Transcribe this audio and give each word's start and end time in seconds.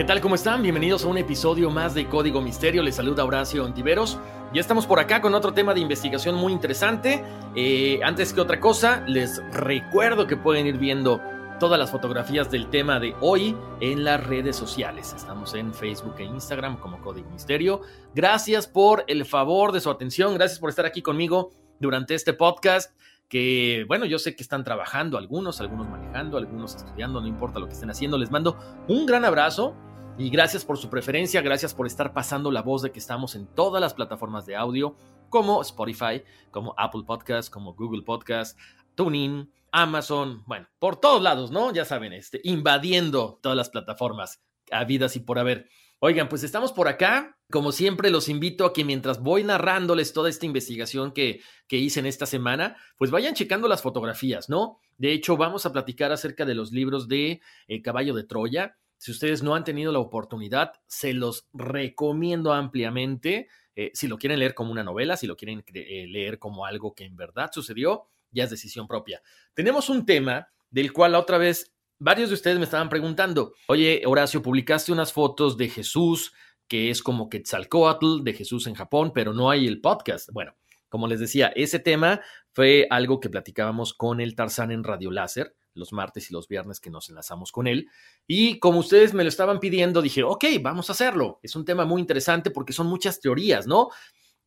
¿Qué 0.00 0.04
tal? 0.04 0.22
¿Cómo 0.22 0.34
están? 0.34 0.62
Bienvenidos 0.62 1.04
a 1.04 1.08
un 1.08 1.18
episodio 1.18 1.68
más 1.68 1.92
de 1.92 2.06
Código 2.06 2.40
Misterio. 2.40 2.82
Les 2.82 2.94
saluda 2.94 3.22
Horacio 3.22 3.66
Ontiveros. 3.66 4.18
Ya 4.54 4.62
estamos 4.62 4.86
por 4.86 4.98
acá 4.98 5.20
con 5.20 5.34
otro 5.34 5.52
tema 5.52 5.74
de 5.74 5.80
investigación 5.80 6.36
muy 6.36 6.54
interesante. 6.54 7.22
Eh, 7.54 8.00
antes 8.02 8.32
que 8.32 8.40
otra 8.40 8.60
cosa, 8.60 9.04
les 9.06 9.42
recuerdo 9.52 10.26
que 10.26 10.38
pueden 10.38 10.66
ir 10.66 10.78
viendo 10.78 11.20
todas 11.58 11.78
las 11.78 11.90
fotografías 11.90 12.50
del 12.50 12.70
tema 12.70 12.98
de 12.98 13.14
hoy 13.20 13.54
en 13.82 14.02
las 14.02 14.26
redes 14.26 14.56
sociales. 14.56 15.12
Estamos 15.14 15.52
en 15.52 15.74
Facebook 15.74 16.14
e 16.16 16.24
Instagram 16.24 16.78
como 16.78 17.02
Código 17.02 17.28
Misterio. 17.28 17.82
Gracias 18.14 18.66
por 18.66 19.04
el 19.06 19.26
favor 19.26 19.70
de 19.70 19.82
su 19.82 19.90
atención. 19.90 20.32
Gracias 20.32 20.60
por 20.60 20.70
estar 20.70 20.86
aquí 20.86 21.02
conmigo 21.02 21.50
durante 21.78 22.14
este 22.14 22.32
podcast 22.32 22.98
que, 23.28 23.84
bueno, 23.86 24.06
yo 24.06 24.18
sé 24.18 24.34
que 24.34 24.42
están 24.42 24.64
trabajando 24.64 25.18
algunos, 25.18 25.60
algunos 25.60 25.88
manejando, 25.90 26.38
algunos 26.38 26.74
estudiando, 26.74 27.20
no 27.20 27.28
importa 27.28 27.60
lo 27.60 27.66
que 27.66 27.74
estén 27.74 27.90
haciendo. 27.90 28.16
Les 28.16 28.30
mando 28.30 28.56
un 28.88 29.04
gran 29.04 29.26
abrazo 29.26 29.76
y 30.20 30.28
gracias 30.28 30.66
por 30.66 30.76
su 30.76 30.90
preferencia, 30.90 31.40
gracias 31.40 31.72
por 31.72 31.86
estar 31.86 32.12
pasando 32.12 32.50
la 32.50 32.60
voz 32.60 32.82
de 32.82 32.92
que 32.92 32.98
estamos 32.98 33.34
en 33.34 33.46
todas 33.46 33.80
las 33.80 33.94
plataformas 33.94 34.44
de 34.44 34.54
audio, 34.54 34.94
como 35.30 35.62
Spotify, 35.62 36.22
como 36.50 36.74
Apple 36.76 37.04
Podcast, 37.06 37.50
como 37.50 37.72
Google 37.72 38.02
Podcast, 38.02 38.58
TuneIn, 38.96 39.50
Amazon, 39.72 40.42
bueno, 40.46 40.68
por 40.78 41.00
todos 41.00 41.22
lados, 41.22 41.50
¿no? 41.50 41.72
Ya 41.72 41.86
saben, 41.86 42.12
este, 42.12 42.38
invadiendo 42.44 43.38
todas 43.40 43.56
las 43.56 43.70
plataformas 43.70 44.42
habidas 44.70 45.16
y 45.16 45.20
por 45.20 45.38
haber. 45.38 45.70
Oigan, 46.00 46.28
pues 46.28 46.42
estamos 46.42 46.72
por 46.72 46.86
acá. 46.86 47.38
Como 47.50 47.72
siempre, 47.72 48.10
los 48.10 48.28
invito 48.28 48.66
a 48.66 48.74
que 48.74 48.84
mientras 48.84 49.22
voy 49.22 49.42
narrándoles 49.42 50.12
toda 50.12 50.28
esta 50.28 50.44
investigación 50.44 51.12
que, 51.12 51.40
que 51.66 51.78
hice 51.78 51.98
en 51.98 52.06
esta 52.06 52.26
semana, 52.26 52.76
pues 52.98 53.10
vayan 53.10 53.32
checando 53.32 53.68
las 53.68 53.80
fotografías, 53.80 54.50
¿no? 54.50 54.80
De 54.98 55.14
hecho, 55.14 55.38
vamos 55.38 55.64
a 55.64 55.72
platicar 55.72 56.12
acerca 56.12 56.44
de 56.44 56.54
los 56.54 56.72
libros 56.72 57.08
de 57.08 57.40
eh, 57.68 57.80
Caballo 57.80 58.12
de 58.12 58.24
Troya, 58.24 58.76
si 59.00 59.12
ustedes 59.12 59.42
no 59.42 59.54
han 59.54 59.64
tenido 59.64 59.92
la 59.92 59.98
oportunidad, 59.98 60.74
se 60.86 61.14
los 61.14 61.48
recomiendo 61.54 62.52
ampliamente. 62.52 63.48
Eh, 63.74 63.90
si 63.94 64.08
lo 64.08 64.18
quieren 64.18 64.38
leer 64.38 64.52
como 64.52 64.72
una 64.72 64.84
novela, 64.84 65.16
si 65.16 65.26
lo 65.26 65.38
quieren 65.38 65.64
eh, 65.72 66.06
leer 66.06 66.38
como 66.38 66.66
algo 66.66 66.94
que 66.94 67.04
en 67.04 67.16
verdad 67.16 67.48
sucedió, 67.50 68.08
ya 68.30 68.44
es 68.44 68.50
decisión 68.50 68.86
propia. 68.86 69.22
Tenemos 69.54 69.88
un 69.88 70.04
tema 70.04 70.48
del 70.70 70.92
cual 70.92 71.12
la 71.12 71.18
otra 71.18 71.38
vez 71.38 71.72
varios 71.98 72.28
de 72.28 72.34
ustedes 72.34 72.58
me 72.58 72.64
estaban 72.64 72.90
preguntando, 72.90 73.54
oye, 73.68 74.02
Horacio, 74.04 74.42
publicaste 74.42 74.92
unas 74.92 75.14
fotos 75.14 75.56
de 75.56 75.70
Jesús, 75.70 76.34
que 76.68 76.90
es 76.90 77.02
como 77.02 77.30
Quetzalcoatl, 77.30 78.22
de 78.22 78.34
Jesús 78.34 78.66
en 78.66 78.74
Japón, 78.74 79.12
pero 79.14 79.32
no 79.32 79.48
hay 79.48 79.66
el 79.66 79.80
podcast. 79.80 80.28
Bueno, 80.30 80.54
como 80.90 81.08
les 81.08 81.20
decía, 81.20 81.50
ese 81.56 81.78
tema 81.78 82.20
fue 82.52 82.86
algo 82.90 83.18
que 83.18 83.30
platicábamos 83.30 83.94
con 83.94 84.20
el 84.20 84.34
Tarzán 84.34 84.70
en 84.72 84.84
Radio 84.84 85.10
Láser 85.10 85.56
los 85.74 85.92
martes 85.92 86.30
y 86.30 86.34
los 86.34 86.48
viernes 86.48 86.80
que 86.80 86.90
nos 86.90 87.08
enlazamos 87.08 87.52
con 87.52 87.66
él. 87.66 87.88
Y 88.26 88.58
como 88.58 88.80
ustedes 88.80 89.14
me 89.14 89.22
lo 89.22 89.28
estaban 89.28 89.60
pidiendo, 89.60 90.02
dije, 90.02 90.22
ok, 90.22 90.44
vamos 90.62 90.88
a 90.88 90.92
hacerlo. 90.92 91.40
Es 91.42 91.56
un 91.56 91.64
tema 91.64 91.84
muy 91.84 92.00
interesante 92.00 92.50
porque 92.50 92.72
son 92.72 92.86
muchas 92.86 93.20
teorías, 93.20 93.66
¿no? 93.66 93.88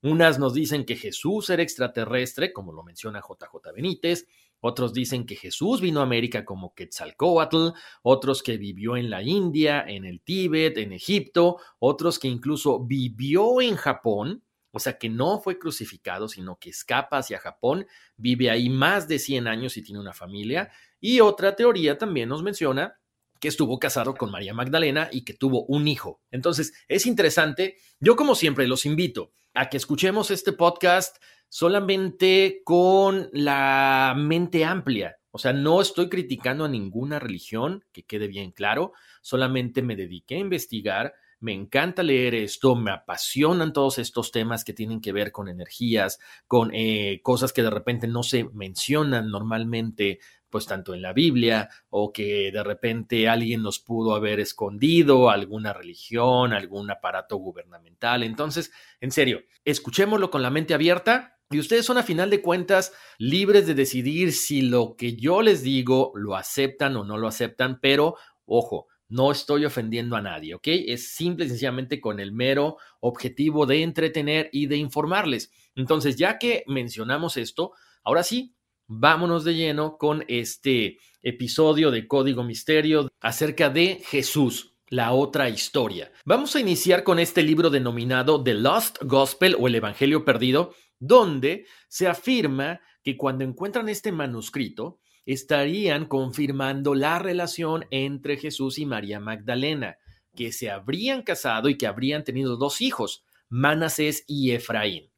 Unas 0.03 0.37
nos 0.37 0.53
dicen 0.53 0.83
que 0.85 0.97
Jesús 0.97 1.49
era 1.49 1.63
extraterrestre, 1.63 2.51
como 2.51 2.73
lo 2.73 2.83
menciona 2.83 3.21
JJ 3.21 3.73
Benítez. 3.73 4.27
Otros 4.59 4.93
dicen 4.93 5.25
que 5.25 5.35
Jesús 5.35 5.79
vino 5.79 6.01
a 6.01 6.03
América 6.03 6.43
como 6.43 6.73
Quetzalcoatl, 6.73 7.69
otros 8.01 8.43
que 8.43 8.57
vivió 8.57 8.97
en 8.97 9.09
la 9.09 9.21
India, 9.21 9.83
en 9.87 10.05
el 10.05 10.21
Tíbet, 10.21 10.77
en 10.77 10.91
Egipto, 10.91 11.57
otros 11.79 12.19
que 12.19 12.27
incluso 12.27 12.79
vivió 12.81 13.61
en 13.61 13.75
Japón, 13.75 14.43
o 14.71 14.79
sea 14.79 14.97
que 14.97 15.07
no 15.07 15.39
fue 15.39 15.59
crucificado, 15.59 16.27
sino 16.27 16.57
que 16.59 16.69
escapa 16.69 17.19
hacia 17.19 17.39
Japón, 17.39 17.87
vive 18.17 18.49
ahí 18.49 18.69
más 18.69 19.07
de 19.07 19.19
100 19.19 19.47
años 19.47 19.77
y 19.77 19.83
tiene 19.83 20.01
una 20.01 20.13
familia. 20.13 20.71
Y 21.05 21.19
otra 21.19 21.57
teoría 21.57 21.97
también 21.97 22.29
nos 22.29 22.43
menciona 22.43 22.97
que 23.41 23.49
estuvo 23.49 23.77
casado 23.77 24.15
con 24.15 24.31
María 24.31 24.53
Magdalena 24.53 25.09
y 25.11 25.25
que 25.25 25.33
tuvo 25.33 25.65
un 25.65 25.89
hijo. 25.89 26.21
Entonces, 26.31 26.71
es 26.87 27.05
interesante. 27.05 27.75
Yo, 27.99 28.15
como 28.15 28.35
siempre, 28.35 28.69
los 28.69 28.85
invito 28.85 29.33
a 29.53 29.67
que 29.67 29.75
escuchemos 29.75 30.31
este 30.31 30.53
podcast 30.53 31.17
solamente 31.49 32.61
con 32.63 33.27
la 33.33 34.15
mente 34.15 34.63
amplia. 34.63 35.17
O 35.31 35.39
sea, 35.39 35.51
no 35.51 35.81
estoy 35.81 36.07
criticando 36.07 36.63
a 36.63 36.69
ninguna 36.69 37.19
religión, 37.19 37.83
que 37.91 38.05
quede 38.05 38.29
bien 38.29 38.53
claro, 38.53 38.93
solamente 39.21 39.81
me 39.81 39.97
dediqué 39.97 40.35
a 40.35 40.39
investigar 40.39 41.15
me 41.43 41.51
encanta 41.51 42.03
leer 42.03 42.35
esto, 42.35 42.73
me 42.73 42.91
apasionan 42.91 43.73
todos 43.73 43.97
estos 43.97 44.31
temas 44.31 44.63
que 44.63 44.71
tienen 44.71 45.01
que 45.01 45.11
ver 45.11 45.33
con 45.33 45.49
energías, 45.49 46.17
con 46.47 46.71
eh, 46.73 47.19
cosas 47.21 47.51
que 47.51 47.61
de 47.61 47.69
repente 47.69 48.07
no 48.07 48.23
se 48.23 48.45
mencionan 48.45 49.29
normalmente, 49.29 50.19
pues 50.53 50.67
tanto 50.67 50.93
en 50.93 51.01
la 51.01 51.13
Biblia 51.13 51.67
o 51.89 52.13
que 52.13 52.51
de 52.51 52.63
repente 52.63 53.27
alguien 53.27 53.63
nos 53.63 53.79
pudo 53.79 54.13
haber 54.13 54.39
escondido, 54.39 55.31
alguna 55.31 55.73
religión, 55.73 56.53
algún 56.53 56.91
aparato 56.91 57.37
gubernamental. 57.37 58.21
Entonces, 58.21 58.71
en 59.01 59.09
serio, 59.09 59.41
escuchémoslo 59.65 60.29
con 60.29 60.43
la 60.43 60.51
mente 60.51 60.75
abierta. 60.75 61.39
Y 61.49 61.57
ustedes 61.57 61.87
son 61.87 61.97
a 61.97 62.03
final 62.03 62.29
de 62.29 62.43
cuentas 62.43 62.93
libres 63.17 63.65
de 63.65 63.73
decidir 63.73 64.31
si 64.31 64.61
lo 64.61 64.95
que 64.95 65.15
yo 65.15 65.41
les 65.41 65.63
digo 65.63 66.11
lo 66.13 66.35
aceptan 66.35 66.95
o 66.97 67.03
no 67.03 67.17
lo 67.17 67.27
aceptan, 67.27 67.79
pero 67.81 68.15
ojo, 68.45 68.85
no 69.07 69.31
estoy 69.31 69.65
ofendiendo 69.65 70.15
a 70.15 70.21
nadie, 70.21 70.53
¿ok? 70.53 70.67
Es 70.67 71.15
simple 71.15 71.45
y 71.45 71.49
sencillamente 71.49 71.99
con 71.99 72.19
el 72.19 72.31
mero 72.31 72.77
objetivo 72.99 73.65
de 73.65 73.81
entretener 73.81 74.51
y 74.51 74.67
de 74.67 74.77
informarles. 74.77 75.51
Entonces, 75.73 76.15
ya 76.15 76.37
que 76.37 76.63
mencionamos 76.67 77.37
esto, 77.37 77.71
ahora 78.03 78.21
sí, 78.21 78.53
vámonos 78.99 79.43
de 79.43 79.55
lleno 79.55 79.97
con 79.97 80.23
este 80.27 80.99
episodio 81.21 81.89
de 81.89 82.07
Código 82.07 82.43
Misterio 82.43 83.11
acerca 83.19 83.69
de 83.69 84.01
Jesús, 84.05 84.75
la 84.87 85.13
otra 85.13 85.49
historia. 85.49 86.11
Vamos 86.25 86.55
a 86.55 86.59
iniciar 86.59 87.03
con 87.03 87.19
este 87.19 87.41
libro 87.41 87.69
denominado 87.69 88.43
The 88.43 88.53
Lost 88.53 88.97
Gospel 89.01 89.55
o 89.59 89.67
el 89.67 89.75
Evangelio 89.75 90.23
Perdido, 90.23 90.75
donde 90.99 91.65
se 91.87 92.07
afirma 92.07 92.81
que 93.03 93.17
cuando 93.17 93.43
encuentran 93.43 93.89
este 93.89 94.11
manuscrito, 94.11 94.99
estarían 95.25 96.05
confirmando 96.05 96.93
la 96.95 97.17
relación 97.17 97.85
entre 97.89 98.37
Jesús 98.37 98.77
y 98.77 98.85
María 98.85 99.19
Magdalena, 99.19 99.97
que 100.35 100.51
se 100.51 100.69
habrían 100.69 101.23
casado 101.23 101.69
y 101.69 101.77
que 101.77 101.87
habrían 101.87 102.23
tenido 102.23 102.57
dos 102.57 102.81
hijos, 102.81 103.23
Manasés 103.49 104.23
y 104.27 104.51
Efraín. 104.51 105.09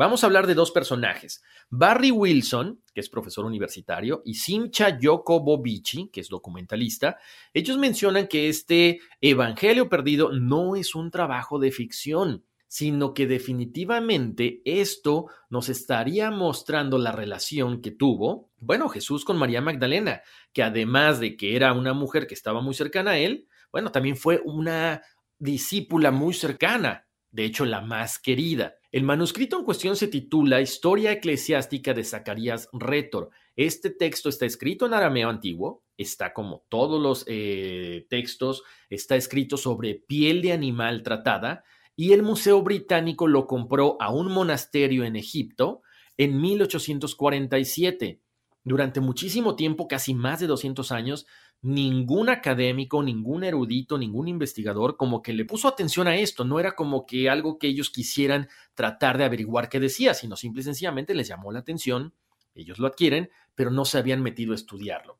Vamos 0.00 0.24
a 0.24 0.28
hablar 0.28 0.46
de 0.46 0.54
dos 0.54 0.70
personajes, 0.70 1.42
Barry 1.68 2.10
Wilson, 2.10 2.82
que 2.94 3.00
es 3.00 3.10
profesor 3.10 3.44
universitario, 3.44 4.22
y 4.24 4.36
Simcha 4.36 4.98
Jokobovici, 4.98 6.08
que 6.08 6.22
es 6.22 6.30
documentalista. 6.30 7.18
Ellos 7.52 7.76
mencionan 7.76 8.26
que 8.26 8.48
este 8.48 9.00
Evangelio 9.20 9.90
perdido 9.90 10.32
no 10.32 10.74
es 10.74 10.94
un 10.94 11.10
trabajo 11.10 11.58
de 11.58 11.70
ficción, 11.70 12.46
sino 12.66 13.12
que 13.12 13.26
definitivamente 13.26 14.62
esto 14.64 15.26
nos 15.50 15.68
estaría 15.68 16.30
mostrando 16.30 16.96
la 16.96 17.12
relación 17.12 17.82
que 17.82 17.90
tuvo, 17.90 18.48
bueno, 18.56 18.88
Jesús 18.88 19.26
con 19.26 19.36
María 19.36 19.60
Magdalena, 19.60 20.22
que 20.54 20.62
además 20.62 21.20
de 21.20 21.36
que 21.36 21.56
era 21.56 21.74
una 21.74 21.92
mujer 21.92 22.26
que 22.26 22.32
estaba 22.32 22.62
muy 22.62 22.72
cercana 22.72 23.10
a 23.10 23.18
él, 23.18 23.48
bueno, 23.70 23.92
también 23.92 24.16
fue 24.16 24.40
una 24.46 25.02
discípula 25.38 26.10
muy 26.10 26.32
cercana, 26.32 27.06
de 27.32 27.44
hecho 27.44 27.66
la 27.66 27.82
más 27.82 28.18
querida. 28.18 28.76
El 28.92 29.04
manuscrito 29.04 29.56
en 29.56 29.64
cuestión 29.64 29.94
se 29.94 30.08
titula 30.08 30.60
Historia 30.60 31.12
eclesiástica 31.12 31.94
de 31.94 32.02
Zacarías 32.02 32.68
Rétor. 32.72 33.30
Este 33.54 33.90
texto 33.90 34.28
está 34.28 34.46
escrito 34.46 34.84
en 34.84 34.94
arameo 34.94 35.28
antiguo, 35.28 35.84
está 35.96 36.32
como 36.32 36.64
todos 36.68 37.00
los 37.00 37.24
eh, 37.28 38.06
textos, 38.10 38.64
está 38.88 39.14
escrito 39.14 39.56
sobre 39.56 39.94
piel 39.94 40.42
de 40.42 40.50
animal 40.50 41.04
tratada 41.04 41.62
y 41.94 42.14
el 42.14 42.24
Museo 42.24 42.62
Británico 42.62 43.28
lo 43.28 43.46
compró 43.46 43.96
a 44.00 44.12
un 44.12 44.32
monasterio 44.32 45.04
en 45.04 45.14
Egipto 45.14 45.82
en 46.16 46.40
1847. 46.40 48.20
Durante 48.62 49.00
muchísimo 49.00 49.56
tiempo, 49.56 49.88
casi 49.88 50.14
más 50.14 50.40
de 50.40 50.46
200 50.46 50.92
años, 50.92 51.26
ningún 51.62 52.28
académico, 52.28 53.02
ningún 53.02 53.44
erudito, 53.44 53.98
ningún 53.98 54.28
investigador 54.28 54.96
como 54.96 55.22
que 55.22 55.32
le 55.32 55.44
puso 55.44 55.68
atención 55.68 56.08
a 56.08 56.16
esto. 56.16 56.44
No 56.44 56.60
era 56.60 56.74
como 56.74 57.06
que 57.06 57.30
algo 57.30 57.58
que 57.58 57.68
ellos 57.68 57.90
quisieran 57.90 58.48
tratar 58.74 59.18
de 59.18 59.24
averiguar 59.24 59.68
qué 59.68 59.80
decía, 59.80 60.14
sino 60.14 60.36
simple 60.36 60.60
y 60.60 60.64
sencillamente 60.64 61.14
les 61.14 61.28
llamó 61.28 61.52
la 61.52 61.60
atención, 61.60 62.14
ellos 62.54 62.78
lo 62.78 62.86
adquieren, 62.86 63.30
pero 63.54 63.70
no 63.70 63.84
se 63.84 63.98
habían 63.98 64.22
metido 64.22 64.52
a 64.52 64.56
estudiarlo. 64.56 65.18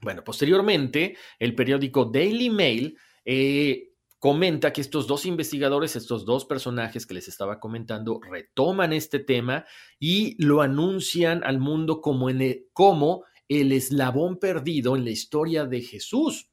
Bueno, 0.00 0.24
posteriormente, 0.24 1.16
el 1.38 1.54
periódico 1.54 2.06
Daily 2.06 2.50
Mail 2.50 2.96
eh, 3.24 3.89
comenta 4.20 4.72
que 4.72 4.82
estos 4.82 5.06
dos 5.06 5.24
investigadores, 5.24 5.96
estos 5.96 6.26
dos 6.26 6.44
personajes 6.44 7.06
que 7.06 7.14
les 7.14 7.26
estaba 7.26 7.58
comentando, 7.58 8.20
retoman 8.20 8.92
este 8.92 9.18
tema 9.18 9.64
y 9.98 10.36
lo 10.42 10.60
anuncian 10.60 11.42
al 11.42 11.58
mundo 11.58 12.02
como, 12.02 12.28
en 12.28 12.66
como 12.74 13.24
el 13.48 13.72
eslabón 13.72 14.38
perdido 14.38 14.94
en 14.94 15.04
la 15.04 15.10
historia 15.10 15.64
de 15.64 15.80
Jesús. 15.80 16.52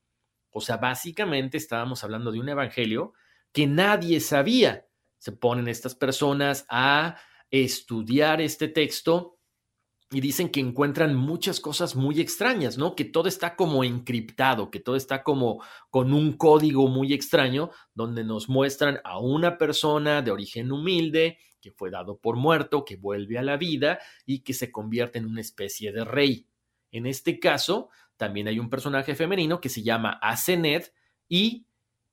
O 0.49 0.61
sea, 0.61 0.77
básicamente 0.77 1.57
estábamos 1.57 2.03
hablando 2.05 2.31
de 2.31 2.39
un 2.39 2.47
evangelio 2.47 3.13
que 3.51 3.67
nadie 3.67 4.21
sabía. 4.21 4.87
Se 5.19 5.33
ponen 5.33 5.67
estas 5.67 5.93
personas 5.93 6.65
a 6.69 7.17
estudiar 7.51 8.39
este 8.39 8.69
texto 8.69 9.36
y 10.09 10.21
dicen 10.21 10.49
que 10.49 10.61
encuentran 10.61 11.15
muchas 11.15 11.59
cosas 11.59 11.95
muy 11.95 12.21
extrañas, 12.21 12.77
¿no? 12.77 12.95
Que 12.95 13.03
todo 13.03 13.27
está 13.27 13.55
como 13.55 13.83
encriptado, 13.83 14.71
que 14.71 14.79
todo 14.79 14.95
está 14.95 15.21
como 15.21 15.61
con 15.89 16.13
un 16.13 16.33
código 16.33 16.87
muy 16.87 17.13
extraño, 17.13 17.71
donde 17.93 18.23
nos 18.23 18.47
muestran 18.47 19.01
a 19.03 19.19
una 19.19 19.57
persona 19.57 20.21
de 20.21 20.31
origen 20.31 20.71
humilde, 20.71 21.39
que 21.61 21.71
fue 21.71 21.89
dado 21.89 22.17
por 22.19 22.37
muerto, 22.37 22.85
que 22.85 22.95
vuelve 22.95 23.37
a 23.37 23.43
la 23.43 23.57
vida 23.57 23.99
y 24.25 24.39
que 24.39 24.53
se 24.53 24.71
convierte 24.71 25.19
en 25.19 25.25
una 25.25 25.41
especie 25.41 25.91
de 25.91 26.05
rey. 26.05 26.47
En 26.91 27.05
este 27.05 27.39
caso, 27.39 27.89
también 28.15 28.47
hay 28.47 28.59
un 28.59 28.69
personaje 28.69 29.13
femenino 29.13 29.59
que 29.59 29.69
se 29.69 29.83
llama 29.83 30.19
Asenet 30.21 30.93
y 31.27 31.67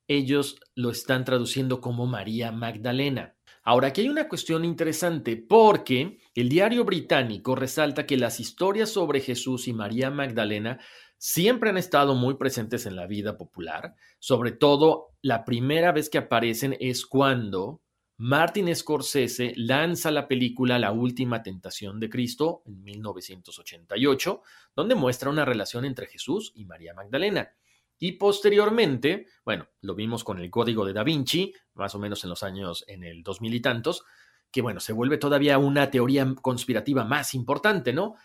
ellos 0.09 0.59
lo 0.75 0.91
están 0.91 1.25
traduciendo 1.25 1.81
como 1.81 2.07
María 2.07 2.51
Magdalena. 2.51 3.34
Ahora, 3.67 3.89
aquí 3.89 4.03
hay 4.03 4.11
una 4.11 4.29
cuestión 4.29 4.65
interesante 4.65 5.37
porque 5.39 6.19
el 6.35 6.51
diario 6.51 6.85
británico 6.85 7.55
resalta 7.57 8.07
que 8.07 8.19
las 8.19 8.39
historias 8.39 8.91
sobre 8.91 9.21
Jesús 9.21 9.69
y 9.69 9.73
María 9.73 10.11
Magdalena 10.11 10.79
siempre 11.17 11.71
han 11.71 11.79
estado 11.79 12.15
muy 12.15 12.35
presentes 12.35 12.85
en 12.85 12.95
la 12.95 13.07
vida 13.07 13.39
popular. 13.39 13.95
Sobre 14.19 14.53
todo, 14.53 15.15
la 15.23 15.47
primera 15.47 15.93
vez 15.93 16.11
que 16.11 16.19
aparecen 16.19 16.77
es 16.79 17.07
cuando 17.07 17.81
Martin 18.19 18.75
Scorsese 18.77 19.55
lanza 19.57 20.11
la 20.11 20.29
película 20.29 20.79
La 20.79 20.93
Última 20.93 21.43
Tentación 21.43 21.99
de 21.99 22.11
Cristo 22.11 22.63
en 22.67 22.85
1988, 22.85 24.43
donde 24.77 24.95
muestra 24.95 25.31
una 25.31 25.47
relación 25.47 25.87
entre 25.87 26.07
Jesús 26.07 26.53
y 26.55 26.67
María 26.67 26.93
Magdalena. 26.93 27.55
Y 28.05 28.13
posteriormente, 28.13 29.29
bueno, 29.47 29.67
lo 29.81 29.95
vimos 29.95 30.25
con 30.25 30.39
el 30.39 30.51
Código 30.51 30.85
de 30.85 30.93
Da 30.93 31.03
Vinci, 31.03 31.55
más 31.73 31.95
o 31.95 31.99
menos 31.99 32.23
en 32.23 32.29
los 32.29 32.43
años 32.43 32.85
en 32.87 33.03
el 33.03 33.23
2000 33.23 33.55
y 33.55 33.61
tantos, 33.61 34.05
que 34.51 34.61
bueno, 34.61 34.79
se 34.79 34.93
vuelve 34.93 35.17
todavía 35.17 35.57
una 35.57 35.91
teoría 35.91 36.35
conspirativa 36.43 37.05
más 37.05 37.33
importante, 37.33 37.95
¿no? 37.95 38.17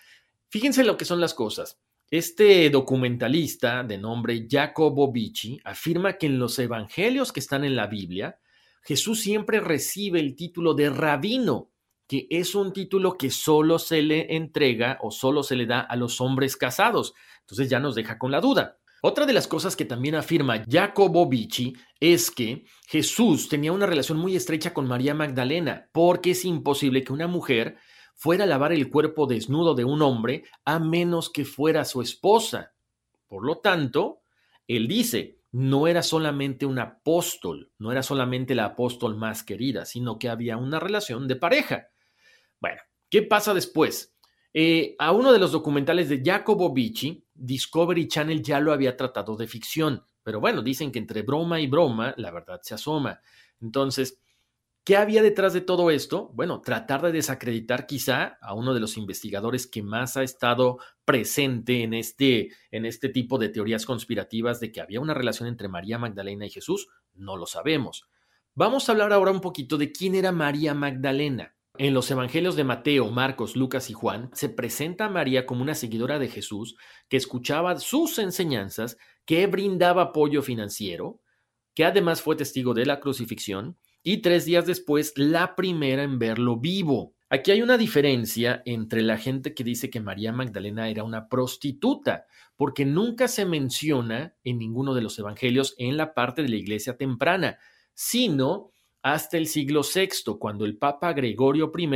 Fíjense 0.49 0.83
lo 0.83 0.97
que 0.97 1.05
son 1.05 1.21
las 1.21 1.33
cosas. 1.33 1.79
Este 2.11 2.69
documentalista 2.69 3.85
de 3.85 3.97
nombre 3.97 4.49
Jacobo 4.51 5.13
Vici 5.13 5.61
afirma 5.63 6.17
que 6.17 6.25
en 6.25 6.39
los 6.39 6.59
evangelios 6.59 7.31
que 7.31 7.39
están 7.39 7.63
en 7.63 7.77
la 7.77 7.87
Biblia, 7.87 8.37
Jesús 8.81 9.21
siempre 9.21 9.61
recibe 9.61 10.19
el 10.19 10.35
título 10.35 10.73
de 10.73 10.89
rabino, 10.89 11.71
que 12.05 12.27
es 12.29 12.53
un 12.53 12.73
título 12.73 13.17
que 13.17 13.31
solo 13.31 13.79
se 13.79 14.01
le 14.01 14.35
entrega 14.35 14.97
o 15.01 15.09
solo 15.09 15.41
se 15.41 15.55
le 15.55 15.67
da 15.67 15.79
a 15.79 15.95
los 15.95 16.19
hombres 16.19 16.57
casados. 16.57 17.13
Entonces 17.39 17.69
ya 17.69 17.79
nos 17.79 17.95
deja 17.95 18.19
con 18.19 18.31
la 18.31 18.41
duda. 18.41 18.78
Otra 19.01 19.25
de 19.25 19.33
las 19.33 19.47
cosas 19.47 19.75
que 19.75 19.85
también 19.85 20.15
afirma 20.15 20.63
Jacobo 20.69 21.27
Vici 21.27 21.73
es 21.99 22.31
que 22.31 22.65
Jesús 22.87 23.47
tenía 23.47 23.71
una 23.71 23.85
relación 23.85 24.17
muy 24.17 24.35
estrecha 24.35 24.73
con 24.73 24.87
María 24.87 25.13
Magdalena, 25.13 25.89
porque 25.93 26.31
es 26.31 26.43
imposible 26.43 27.03
que 27.03 27.13
una 27.13 27.27
mujer 27.27 27.77
fuera 28.15 28.43
a 28.43 28.47
lavar 28.47 28.73
el 28.73 28.89
cuerpo 28.89 29.27
desnudo 29.27 29.75
de 29.75 29.85
un 29.85 30.01
hombre 30.01 30.43
a 30.65 30.79
menos 30.79 31.29
que 31.29 31.45
fuera 31.45 31.85
su 31.85 32.01
esposa. 32.01 32.73
Por 33.27 33.45
lo 33.45 33.59
tanto, 33.59 34.21
él 34.67 34.89
dice, 34.89 35.39
no 35.53 35.87
era 35.87 36.03
solamente 36.03 36.65
un 36.65 36.79
apóstol, 36.79 37.71
no 37.79 37.93
era 37.93 38.03
solamente 38.03 38.55
la 38.55 38.65
apóstol 38.65 39.15
más 39.15 39.43
querida, 39.43 39.85
sino 39.85 40.19
que 40.19 40.27
había 40.27 40.57
una 40.57 40.79
relación 40.79 41.29
de 41.29 41.37
pareja. 41.37 41.87
Bueno, 42.59 42.81
¿qué 43.09 43.21
pasa 43.21 43.53
después? 43.53 44.13
Eh, 44.53 44.95
a 44.99 45.11
uno 45.11 45.31
de 45.31 45.39
los 45.39 45.51
documentales 45.51 46.09
de 46.09 46.21
Jacobo 46.23 46.73
Vici, 46.73 47.23
Discovery 47.39 48.07
Channel 48.07 48.41
ya 48.41 48.59
lo 48.59 48.73
había 48.73 48.97
tratado 48.97 49.35
de 49.35 49.47
ficción, 49.47 50.03
pero 50.23 50.39
bueno, 50.39 50.61
dicen 50.61 50.91
que 50.91 50.99
entre 50.99 51.21
broma 51.21 51.59
y 51.59 51.67
broma 51.67 52.13
la 52.17 52.31
verdad 52.31 52.59
se 52.63 52.75
asoma. 52.75 53.21
Entonces, 53.61 54.19
¿Qué 54.89 54.97
había 54.97 55.21
detrás 55.21 55.53
de 55.53 55.61
todo 55.61 55.91
esto? 55.91 56.31
Bueno, 56.33 56.61
tratar 56.61 57.03
de 57.03 57.11
desacreditar 57.11 57.85
quizá 57.85 58.39
a 58.41 58.55
uno 58.55 58.73
de 58.73 58.79
los 58.79 58.97
investigadores 58.97 59.67
que 59.67 59.83
más 59.83 60.17
ha 60.17 60.23
estado 60.23 60.79
presente 61.05 61.83
en 61.83 61.93
este, 61.93 62.49
en 62.71 62.87
este 62.87 63.09
tipo 63.09 63.37
de 63.37 63.49
teorías 63.49 63.85
conspirativas 63.85 64.59
de 64.59 64.71
que 64.71 64.81
había 64.81 64.99
una 64.99 65.13
relación 65.13 65.47
entre 65.47 65.67
María 65.67 65.99
Magdalena 65.99 66.47
y 66.47 66.49
Jesús, 66.49 66.87
no 67.13 67.37
lo 67.37 67.45
sabemos. 67.45 68.09
Vamos 68.55 68.89
a 68.89 68.93
hablar 68.93 69.13
ahora 69.13 69.29
un 69.29 69.41
poquito 69.41 69.77
de 69.77 69.91
quién 69.91 70.15
era 70.15 70.31
María 70.31 70.73
Magdalena. 70.73 71.53
En 71.79 71.93
los 71.93 72.11
evangelios 72.11 72.57
de 72.57 72.65
Mateo, 72.65 73.09
Marcos, 73.09 73.55
Lucas 73.55 73.89
y 73.89 73.93
Juan 73.93 74.29
se 74.33 74.49
presenta 74.49 75.05
a 75.05 75.09
María 75.09 75.45
como 75.45 75.61
una 75.61 75.75
seguidora 75.75 76.19
de 76.19 76.27
Jesús 76.27 76.75
que 77.07 77.15
escuchaba 77.15 77.79
sus 77.79 78.19
enseñanzas, 78.19 78.97
que 79.23 79.47
brindaba 79.47 80.01
apoyo 80.01 80.41
financiero, 80.41 81.21
que 81.73 81.85
además 81.85 82.21
fue 82.21 82.35
testigo 82.35 82.73
de 82.73 82.85
la 82.85 82.99
crucifixión 82.99 83.77
y 84.03 84.17
tres 84.17 84.43
días 84.43 84.65
después 84.65 85.13
la 85.15 85.55
primera 85.55 86.03
en 86.03 86.19
verlo 86.19 86.57
vivo. 86.57 87.13
Aquí 87.29 87.51
hay 87.51 87.61
una 87.61 87.77
diferencia 87.77 88.61
entre 88.65 89.01
la 89.01 89.17
gente 89.17 89.53
que 89.53 89.63
dice 89.63 89.89
que 89.89 90.01
María 90.01 90.33
Magdalena 90.33 90.89
era 90.89 91.05
una 91.05 91.29
prostituta, 91.29 92.25
porque 92.57 92.83
nunca 92.83 93.29
se 93.29 93.45
menciona 93.45 94.35
en 94.43 94.57
ninguno 94.57 94.93
de 94.95 95.01
los 95.01 95.17
evangelios 95.17 95.75
en 95.77 95.95
la 95.95 96.13
parte 96.13 96.41
de 96.41 96.49
la 96.49 96.57
iglesia 96.57 96.97
temprana, 96.97 97.57
sino 97.93 98.73
hasta 99.01 99.37
el 99.37 99.47
siglo 99.47 99.81
VI, 99.81 100.37
cuando 100.39 100.65
el 100.65 100.77
Papa 100.77 101.13
Gregorio 101.13 101.71
I 101.77 101.87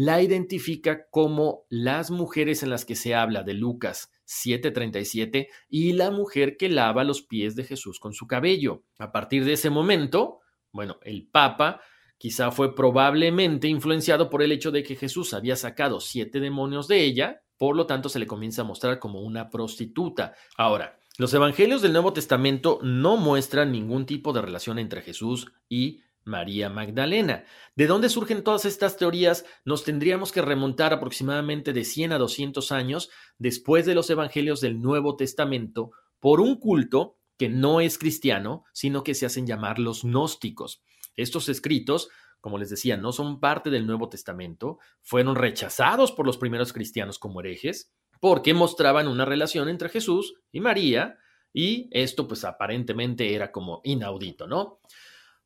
la 0.00 0.22
identifica 0.22 1.08
como 1.10 1.64
las 1.68 2.12
mujeres 2.12 2.62
en 2.62 2.70
las 2.70 2.84
que 2.84 2.94
se 2.94 3.16
habla 3.16 3.42
de 3.42 3.54
Lucas 3.54 4.12
7:37 4.26 5.48
y 5.68 5.92
la 5.94 6.12
mujer 6.12 6.56
que 6.56 6.68
lava 6.68 7.02
los 7.02 7.22
pies 7.22 7.56
de 7.56 7.64
Jesús 7.64 7.98
con 7.98 8.12
su 8.12 8.26
cabello. 8.28 8.84
A 8.98 9.10
partir 9.10 9.44
de 9.44 9.54
ese 9.54 9.70
momento, 9.70 10.38
bueno, 10.70 10.98
el 11.02 11.26
Papa 11.26 11.80
quizá 12.16 12.50
fue 12.50 12.74
probablemente 12.76 13.66
influenciado 13.66 14.30
por 14.30 14.42
el 14.42 14.52
hecho 14.52 14.70
de 14.70 14.82
que 14.82 14.96
Jesús 14.96 15.34
había 15.34 15.56
sacado 15.56 16.00
siete 16.00 16.38
demonios 16.40 16.86
de 16.86 17.02
ella, 17.04 17.42
por 17.56 17.74
lo 17.74 17.86
tanto 17.86 18.08
se 18.08 18.18
le 18.18 18.26
comienza 18.26 18.62
a 18.62 18.66
mostrar 18.66 19.00
como 19.00 19.22
una 19.22 19.50
prostituta. 19.50 20.34
Ahora, 20.56 20.98
los 21.16 21.34
evangelios 21.34 21.82
del 21.82 21.92
Nuevo 21.92 22.12
Testamento 22.12 22.78
no 22.82 23.16
muestran 23.16 23.72
ningún 23.72 24.06
tipo 24.06 24.32
de 24.32 24.42
relación 24.42 24.78
entre 24.78 25.02
Jesús 25.02 25.50
y 25.68 26.02
María 26.28 26.68
Magdalena. 26.68 27.44
¿De 27.74 27.86
dónde 27.86 28.08
surgen 28.08 28.44
todas 28.44 28.64
estas 28.64 28.96
teorías? 28.96 29.44
Nos 29.64 29.82
tendríamos 29.82 30.30
que 30.30 30.42
remontar 30.42 30.92
aproximadamente 30.92 31.72
de 31.72 31.84
100 31.84 32.12
a 32.12 32.18
200 32.18 32.70
años 32.70 33.10
después 33.38 33.86
de 33.86 33.94
los 33.96 34.08
evangelios 34.10 34.60
del 34.60 34.80
Nuevo 34.80 35.16
Testamento 35.16 35.90
por 36.20 36.40
un 36.40 36.60
culto 36.60 37.16
que 37.36 37.48
no 37.48 37.80
es 37.80 37.98
cristiano, 37.98 38.64
sino 38.72 39.02
que 39.02 39.14
se 39.14 39.26
hacen 39.26 39.46
llamar 39.46 39.78
los 39.78 40.02
gnósticos. 40.02 40.82
Estos 41.16 41.48
escritos 41.48 42.08
como 42.40 42.58
les 42.58 42.70
decía, 42.70 42.96
no 42.96 43.12
son 43.12 43.40
parte 43.40 43.70
del 43.70 43.86
Nuevo 43.86 44.08
Testamento, 44.08 44.78
fueron 45.02 45.34
rechazados 45.34 46.12
por 46.12 46.26
los 46.26 46.38
primeros 46.38 46.72
cristianos 46.72 47.18
como 47.18 47.40
herejes, 47.40 47.92
porque 48.20 48.54
mostraban 48.54 49.08
una 49.08 49.24
relación 49.24 49.68
entre 49.68 49.88
Jesús 49.88 50.34
y 50.52 50.60
María, 50.60 51.18
y 51.52 51.88
esto 51.90 52.28
pues 52.28 52.44
aparentemente 52.44 53.34
era 53.34 53.50
como 53.50 53.80
inaudito, 53.84 54.46
¿no? 54.46 54.80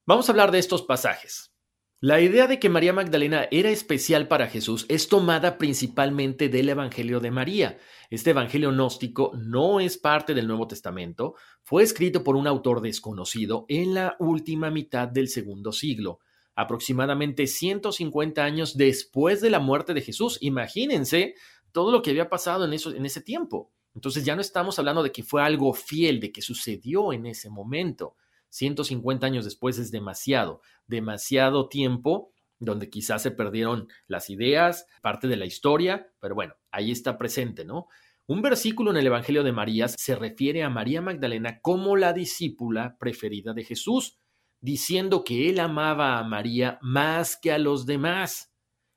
Vamos 0.04 0.28
a 0.28 0.32
hablar 0.32 0.50
de 0.50 0.58
estos 0.58 0.82
pasajes. 0.82 1.52
La 2.00 2.20
idea 2.20 2.48
de 2.48 2.58
que 2.58 2.68
María 2.68 2.92
Magdalena 2.92 3.46
era 3.52 3.70
especial 3.70 4.26
para 4.26 4.48
Jesús 4.48 4.84
es 4.88 5.06
tomada 5.06 5.58
principalmente 5.58 6.48
del 6.48 6.70
Evangelio 6.70 7.20
de 7.20 7.30
María. 7.30 7.78
Este 8.10 8.30
Evangelio 8.30 8.72
gnóstico 8.72 9.30
no 9.36 9.78
es 9.78 9.98
parte 9.98 10.34
del 10.34 10.48
Nuevo 10.48 10.66
Testamento, 10.66 11.36
fue 11.62 11.84
escrito 11.84 12.24
por 12.24 12.34
un 12.34 12.48
autor 12.48 12.80
desconocido 12.80 13.64
en 13.68 13.94
la 13.94 14.16
última 14.18 14.72
mitad 14.72 15.06
del 15.06 15.28
segundo 15.28 15.70
siglo, 15.70 16.18
aproximadamente 16.56 17.46
150 17.46 18.42
años 18.42 18.76
después 18.76 19.40
de 19.40 19.50
la 19.50 19.60
muerte 19.60 19.94
de 19.94 20.00
Jesús. 20.00 20.36
Imagínense 20.40 21.36
todo 21.70 21.92
lo 21.92 22.02
que 22.02 22.10
había 22.10 22.28
pasado 22.28 22.64
en, 22.64 22.72
en 22.72 23.06
ese 23.06 23.20
tiempo. 23.20 23.70
Entonces 23.94 24.24
ya 24.24 24.34
no 24.34 24.40
estamos 24.40 24.80
hablando 24.80 25.04
de 25.04 25.12
que 25.12 25.22
fue 25.22 25.44
algo 25.44 25.72
fiel, 25.72 26.18
de 26.18 26.32
que 26.32 26.42
sucedió 26.42 27.12
en 27.12 27.26
ese 27.26 27.48
momento. 27.50 28.16
150 28.52 29.26
años 29.26 29.44
después 29.44 29.78
es 29.78 29.90
demasiado, 29.90 30.60
demasiado 30.86 31.68
tiempo 31.68 32.32
donde 32.58 32.90
quizás 32.90 33.22
se 33.22 33.32
perdieron 33.32 33.88
las 34.06 34.30
ideas, 34.30 34.86
parte 35.00 35.26
de 35.26 35.36
la 35.36 35.46
historia, 35.46 36.12
pero 36.20 36.34
bueno, 36.34 36.54
ahí 36.70 36.92
está 36.92 37.18
presente, 37.18 37.64
¿no? 37.64 37.88
Un 38.26 38.40
versículo 38.40 38.92
en 38.92 38.98
el 38.98 39.06
Evangelio 39.06 39.42
de 39.42 39.52
María 39.52 39.88
se 39.88 40.14
refiere 40.14 40.62
a 40.62 40.70
María 40.70 41.02
Magdalena 41.02 41.60
como 41.60 41.96
la 41.96 42.12
discípula 42.12 42.96
preferida 43.00 43.52
de 43.52 43.64
Jesús, 43.64 44.18
diciendo 44.60 45.24
que 45.24 45.50
él 45.50 45.58
amaba 45.58 46.18
a 46.18 46.24
María 46.24 46.78
más 46.82 47.36
que 47.36 47.50
a 47.50 47.58
los 47.58 47.84
demás. 47.84 48.52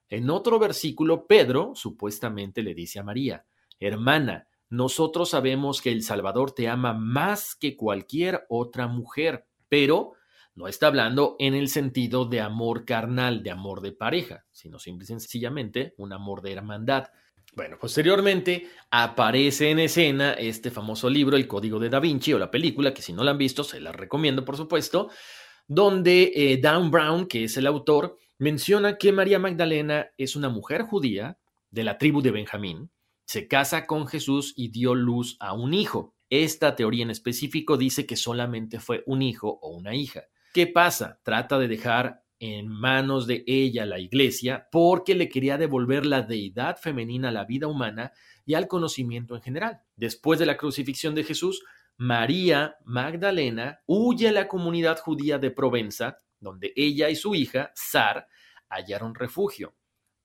En 0.09 0.29
otro 0.29 0.59
versículo, 0.59 1.25
Pedro 1.25 1.71
supuestamente 1.74 2.62
le 2.62 2.75
dice 2.75 3.00
a 3.00 3.03
María, 3.03 3.45
Hermana, 3.79 4.47
nosotros 4.69 5.29
sabemos 5.29 5.81
que 5.81 5.91
el 5.91 6.03
Salvador 6.03 6.51
te 6.51 6.67
ama 6.67 6.93
más 6.93 7.55
que 7.55 7.75
cualquier 7.75 8.45
otra 8.50 8.88
mujer, 8.88 9.45
pero 9.69 10.13
no 10.55 10.67
está 10.67 10.88
hablando 10.88 11.36
en 11.39 11.53
el 11.53 11.67
sentido 11.67 12.25
de 12.25 12.41
amor 12.41 12.86
carnal, 12.86 13.43
de 13.43 13.51
amor 13.51 13.81
de 13.81 13.91
pareja, 13.91 14.45
sino 14.51 14.79
simple 14.79 15.03
y 15.03 15.07
sencillamente 15.07 15.93
un 15.98 16.13
amor 16.13 16.41
de 16.41 16.53
hermandad. 16.53 17.10
Bueno, 17.55 17.77
posteriormente 17.79 18.67
aparece 18.89 19.69
en 19.69 19.79
escena 19.79 20.34
este 20.34 20.72
famoso 20.72 21.10
libro, 21.10 21.38
El 21.38 21.48
Código 21.48 21.79
de 21.79 21.89
Da 21.89 22.00
Vinci, 22.00 22.34
o 22.34 22.39
la 22.39 22.51
película, 22.51 22.93
que 22.93 23.01
si 23.01 23.13
no 23.13 23.24
la 23.24 23.31
han 23.31 23.38
visto, 23.38 23.63
se 23.63 23.79
la 23.79 23.91
recomiendo, 23.91 24.43
por 24.43 24.57
supuesto, 24.57 25.10
donde 25.67 26.31
eh, 26.36 26.57
Dan 26.57 26.91
Brown, 26.91 27.27
que 27.27 27.45
es 27.45 27.57
el 27.57 27.67
autor, 27.67 28.17
menciona 28.38 28.98
que 28.98 29.12
María 29.12 29.39
Magdalena 29.39 30.10
es 30.17 30.36
una 30.36 30.50
mujer 30.50 30.84
judía 30.84 31.38
de 31.69 31.84
la 31.84 31.98
tribu 31.98 32.22
de 32.22 32.31
Benjamín, 32.31 32.89
se 33.25 33.48
casa 33.48 33.86
con 33.88 34.08
Jesús 34.08 34.53
y 34.55 34.70
dio 34.70 34.96
luz 34.96 35.36
a 35.39 35.53
un 35.53 35.74
hijo. 35.74 36.15
Esta 36.29 36.75
teoría 36.75 37.03
en 37.03 37.12
específico 37.12 37.77
dice 37.77 38.05
que 38.05 38.15
solamente 38.15 38.79
fue 38.79 39.03
un 39.05 39.22
hijo 39.22 39.60
o 39.62 39.75
una 39.75 39.96
hija. 39.96 40.24
¿Qué 40.53 40.67
pasa? 40.67 41.20
Trata 41.24 41.60
de 41.60 41.67
dejar 41.67 42.24
en 42.39 42.67
manos 42.67 43.27
de 43.27 43.44
ella 43.48 43.86
la 43.86 44.00
iglesia 44.00 44.67
porque 44.72 45.15
le 45.15 45.29
quería 45.29 45.58
devolver 45.58 46.05
la 46.05 46.22
deidad 46.22 46.77
femenina 46.77 47.29
a 47.29 47.32
la 47.32 47.46
vida 47.46 47.67
humana 47.67 48.12
y 48.46 48.53
al 48.53 48.67
conocimiento 48.67 49.36
en 49.36 49.41
general. 49.41 49.82
Después 49.96 50.39
de 50.39 50.46
la 50.46 50.58
crucifixión 50.58 51.15
de 51.15 51.24
Jesús, 51.24 51.63
María 51.98 52.75
Magdalena 52.84 53.79
huye 53.86 54.29
a 54.29 54.34
la 54.34 54.48
comunidad 54.48 55.00
judía 55.00 55.39
de 55.39 55.51
Provenza, 55.51 56.20
donde 56.39 56.74
ella 56.75 57.10
y 57.10 57.15
su 57.15 57.34
hija, 57.36 57.72
Sar, 57.74 58.27
hallaron 58.70 59.15
refugio 59.15 59.75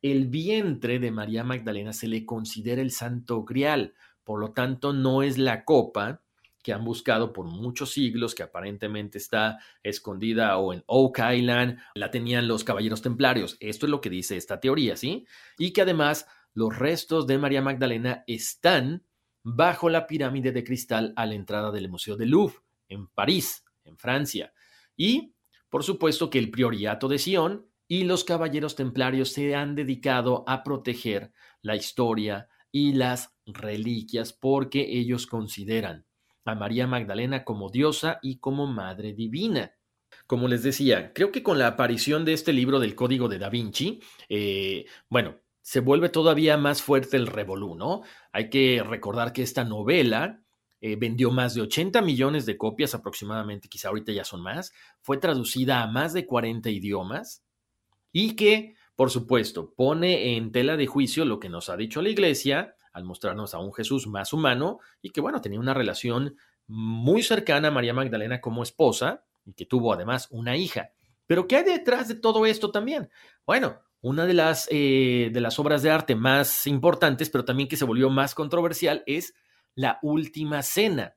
el 0.02 0.26
vientre 0.28 0.99
de 0.99 1.11
María 1.11 1.45
Magdalena 1.45 1.92
se 1.92 2.09
le 2.09 2.25
considera 2.25 2.83
el 2.83 2.90
santo 2.90 3.45
grial, 3.45 3.95
por 4.25 4.40
lo 4.40 4.52
tanto 4.52 4.92
no 4.92 5.23
es 5.23 5.38
la 5.38 5.64
copa 5.64 6.23
que 6.62 6.73
han 6.73 6.85
buscado 6.85 7.33
por 7.33 7.47
muchos 7.47 7.90
siglos, 7.90 8.35
que 8.35 8.42
aparentemente 8.42 9.19
está 9.19 9.59
escondida 9.83 10.59
o 10.59 10.75
en 10.75 10.83
Oak 10.87 11.19
Island, 11.35 11.78
la 11.95 12.11
tenían 12.11 12.49
los 12.49 12.64
caballeros 12.64 13.00
templarios. 13.02 13.57
Esto 13.61 13.87
es 13.87 13.90
lo 13.90 14.00
que 14.00 14.11
dice 14.11 14.37
esta 14.37 14.61
teoría, 14.61 14.97
¿sí? 14.97 15.26
Y 15.59 15.73
que 15.73 15.83
además 15.83 16.26
los 16.52 16.76
restos 16.76 17.26
de 17.26 17.38
María 17.38 17.62
Magdalena 17.62 18.25
están 18.26 19.04
bajo 19.42 19.88
la 19.88 20.07
pirámide 20.07 20.52
de 20.52 20.64
cristal 20.64 21.14
a 21.16 21.25
la 21.25 21.35
entrada 21.35 21.71
del 21.71 21.88
Museo 21.88 22.16
de 22.16 22.26
Louvre, 22.26 22.57
en 22.88 23.07
París, 23.07 23.64
en 23.85 23.97
Francia. 23.97 24.52
Y, 24.97 25.33
por 25.71 25.83
supuesto, 25.83 26.28
que 26.28 26.38
el 26.38 26.50
prioriato 26.50 27.09
de 27.09 27.19
Sion 27.19 27.70
y 27.90 28.04
los 28.04 28.23
caballeros 28.23 28.76
templarios 28.76 29.32
se 29.32 29.56
han 29.56 29.75
dedicado 29.75 30.44
a 30.47 30.62
proteger 30.62 31.32
la 31.61 31.75
historia 31.75 32.49
y 32.70 32.92
las 32.92 33.35
reliquias 33.47 34.32
porque 34.32 34.87
ellos 34.97 35.26
consideran 35.26 36.06
a 36.44 36.54
María 36.54 36.87
Magdalena 36.87 37.42
como 37.42 37.68
diosa 37.68 38.20
y 38.23 38.38
como 38.38 38.68
madre 38.68 39.12
divina. 39.12 39.73
Como 40.28 40.47
les 40.47 40.62
decía, 40.62 41.12
creo 41.12 41.32
que 41.32 41.42
con 41.42 41.59
la 41.59 41.66
aparición 41.66 42.25
de 42.25 42.35
este 42.35 42.52
libro 42.52 42.78
del 42.78 42.94
Código 42.94 43.28
de 43.28 43.40
Da 43.40 43.49
Vinci, 43.49 43.99
eh, 44.28 44.87
bueno, 45.09 45.40
se 45.61 45.80
vuelve 45.80 46.11
todavía 46.11 46.56
más 46.56 46.82
fuerte 46.82 47.16
el 47.16 47.26
revolú, 47.26 47.75
¿no? 47.75 48.02
Hay 48.30 48.50
que 48.50 48.85
recordar 48.87 49.32
que 49.32 49.42
esta 49.42 49.64
novela 49.64 50.44
eh, 50.80 50.94
vendió 50.94 51.32
más 51.32 51.54
de 51.54 51.62
80 51.62 52.02
millones 52.02 52.47
de 52.47 52.56
copias 52.56 52.94
aproximadamente, 52.94 53.68
quizá 53.68 53.88
ahorita 53.88 54.12
ya 54.12 54.25
son 54.25 54.42
más, 54.42 54.73
fue 55.00 55.18
traducida 55.18 55.82
a 55.82 55.88
más 55.88 56.12
de 56.12 56.25
40 56.25 56.70
idiomas, 56.70 57.42
y 58.12 58.37
que, 58.37 58.75
por 58.97 59.11
supuesto, 59.11 59.73
pone 59.75 60.37
en 60.37 60.52
tela 60.52 60.76
de 60.76 60.87
juicio 60.87 61.25
lo 61.25 61.40
que 61.40 61.49
nos 61.49 61.69
ha 61.69 61.76
dicho 61.76 62.02
la 62.02 62.09
Iglesia 62.09 62.76
al 62.93 63.05
mostrarnos 63.05 63.55
a 63.55 63.59
un 63.59 63.73
Jesús 63.73 64.07
más 64.07 64.33
humano 64.33 64.81
y 65.00 65.11
que, 65.11 65.21
bueno, 65.21 65.40
tenía 65.40 65.61
una 65.61 65.75
relación 65.75 66.37
muy 66.67 67.23
cercana 67.23 67.69
a 67.69 67.73
María 67.73 67.95
Magdalena 67.95 68.40
como 68.40 68.62
esposa 68.62 69.25
y 69.45 69.55
que 69.55 69.67
tuvo 69.67 69.93
además 69.93 70.29
una 70.31 70.57
hija. 70.57 70.93
Pero 71.26 71.47
¿qué 71.47 71.57
hay 71.57 71.64
detrás 71.64 72.09
de 72.09 72.17
todo 72.17 72.47
esto 72.47 72.71
también? 72.71 73.11
Bueno, 73.47 73.81
una 74.00 74.26
de 74.26 74.35
las, 74.35 74.67
eh, 74.71 75.31
de 75.33 75.40
las 75.40 75.59
obras 75.59 75.83
de 75.83 75.90
arte 75.90 76.14
más 76.14 76.67
importantes, 76.67 77.31
pero 77.31 77.45
también 77.45 77.69
que 77.69 77.76
se 77.76 77.85
volvió 77.85 78.11
más 78.11 78.35
controversial, 78.35 79.02
es 79.07 79.35
la 79.75 79.99
Última 80.02 80.62
Cena, 80.62 81.17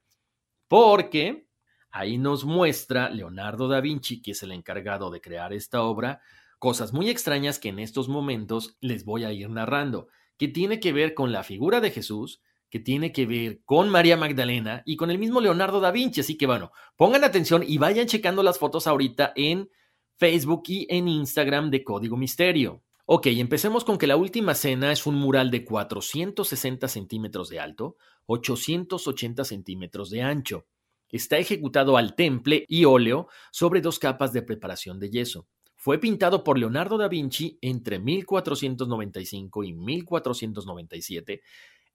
porque 0.67 1.47
ahí 1.89 2.17
nos 2.17 2.45
muestra 2.45 3.09
Leonardo 3.09 3.67
da 3.67 3.81
Vinci, 3.81 4.21
que 4.21 4.31
es 4.31 4.43
el 4.43 4.51
encargado 4.51 5.09
de 5.09 5.21
crear 5.21 5.53
esta 5.53 5.81
obra, 5.83 6.21
cosas 6.63 6.93
muy 6.93 7.09
extrañas 7.09 7.59
que 7.59 7.67
en 7.67 7.77
estos 7.77 8.07
momentos 8.07 8.77
les 8.79 9.03
voy 9.03 9.25
a 9.25 9.33
ir 9.33 9.49
narrando, 9.49 10.07
que 10.37 10.47
tiene 10.47 10.79
que 10.79 10.93
ver 10.93 11.13
con 11.13 11.33
la 11.33 11.43
figura 11.43 11.81
de 11.81 11.91
Jesús, 11.91 12.41
que 12.69 12.79
tiene 12.79 13.11
que 13.11 13.25
ver 13.25 13.59
con 13.65 13.89
María 13.89 14.15
Magdalena 14.15 14.81
y 14.85 14.95
con 14.95 15.11
el 15.11 15.19
mismo 15.19 15.41
Leonardo 15.41 15.81
da 15.81 15.91
Vinci. 15.91 16.21
Así 16.21 16.37
que 16.37 16.47
bueno, 16.47 16.71
pongan 16.95 17.25
atención 17.25 17.65
y 17.67 17.79
vayan 17.79 18.07
checando 18.07 18.43
las 18.43 18.59
fotos 18.59 18.87
ahorita 18.87 19.33
en 19.35 19.69
Facebook 20.15 20.63
y 20.67 20.87
en 20.89 21.09
Instagram 21.09 21.69
de 21.69 21.83
Código 21.83 22.15
Misterio. 22.15 22.81
Ok, 23.07 23.27
empecemos 23.27 23.83
con 23.83 23.97
que 23.97 24.07
la 24.07 24.15
última 24.15 24.55
cena 24.55 24.93
es 24.93 25.05
un 25.05 25.15
mural 25.15 25.51
de 25.51 25.65
460 25.65 26.87
centímetros 26.87 27.49
de 27.49 27.59
alto, 27.59 27.97
880 28.27 29.43
centímetros 29.43 30.09
de 30.09 30.21
ancho. 30.21 30.65
Está 31.09 31.39
ejecutado 31.39 31.97
al 31.97 32.15
temple 32.15 32.63
y 32.69 32.85
óleo 32.85 33.27
sobre 33.51 33.81
dos 33.81 33.99
capas 33.99 34.31
de 34.31 34.43
preparación 34.43 34.97
de 35.01 35.09
yeso. 35.09 35.49
Fue 35.83 35.97
pintado 35.97 36.45
por 36.45 36.57
Leonardo 36.57 36.97
da 36.97 37.09
Vinci 37.09 37.57
entre 37.59 37.99
1495 37.99 39.65
y 39.65 39.73
1497 39.73 41.41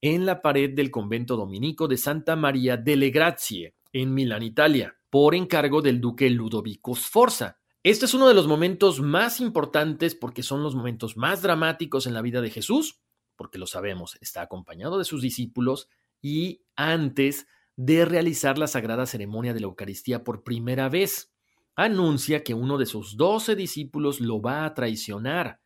en 0.02 0.26
la 0.26 0.42
pared 0.42 0.74
del 0.74 0.90
convento 0.90 1.38
dominico 1.38 1.88
de 1.88 1.96
Santa 1.96 2.36
María 2.36 2.76
delle 2.76 3.08
Grazie, 3.08 3.76
en 3.94 4.12
Milán, 4.12 4.42
Italia, 4.42 4.98
por 5.08 5.34
encargo 5.34 5.80
del 5.80 6.02
duque 6.02 6.28
Ludovico 6.28 6.94
Sforza. 6.94 7.60
Este 7.82 8.04
es 8.04 8.12
uno 8.12 8.28
de 8.28 8.34
los 8.34 8.46
momentos 8.46 9.00
más 9.00 9.40
importantes 9.40 10.14
porque 10.14 10.42
son 10.42 10.62
los 10.62 10.74
momentos 10.74 11.16
más 11.16 11.40
dramáticos 11.40 12.06
en 12.06 12.12
la 12.12 12.20
vida 12.20 12.42
de 12.42 12.50
Jesús, 12.50 13.00
porque 13.36 13.56
lo 13.56 13.66
sabemos, 13.66 14.18
está 14.20 14.42
acompañado 14.42 14.98
de 14.98 15.06
sus 15.06 15.22
discípulos 15.22 15.88
y 16.20 16.60
antes 16.76 17.46
de 17.76 18.04
realizar 18.04 18.58
la 18.58 18.66
sagrada 18.66 19.06
ceremonia 19.06 19.54
de 19.54 19.60
la 19.60 19.66
Eucaristía 19.68 20.24
por 20.24 20.44
primera 20.44 20.90
vez 20.90 21.32
anuncia 21.78 22.42
que 22.42 22.54
uno 22.54 22.76
de 22.76 22.86
sus 22.86 23.16
doce 23.16 23.54
discípulos 23.54 24.20
lo 24.20 24.42
va 24.42 24.64
a 24.64 24.74
traicionar. 24.74 25.60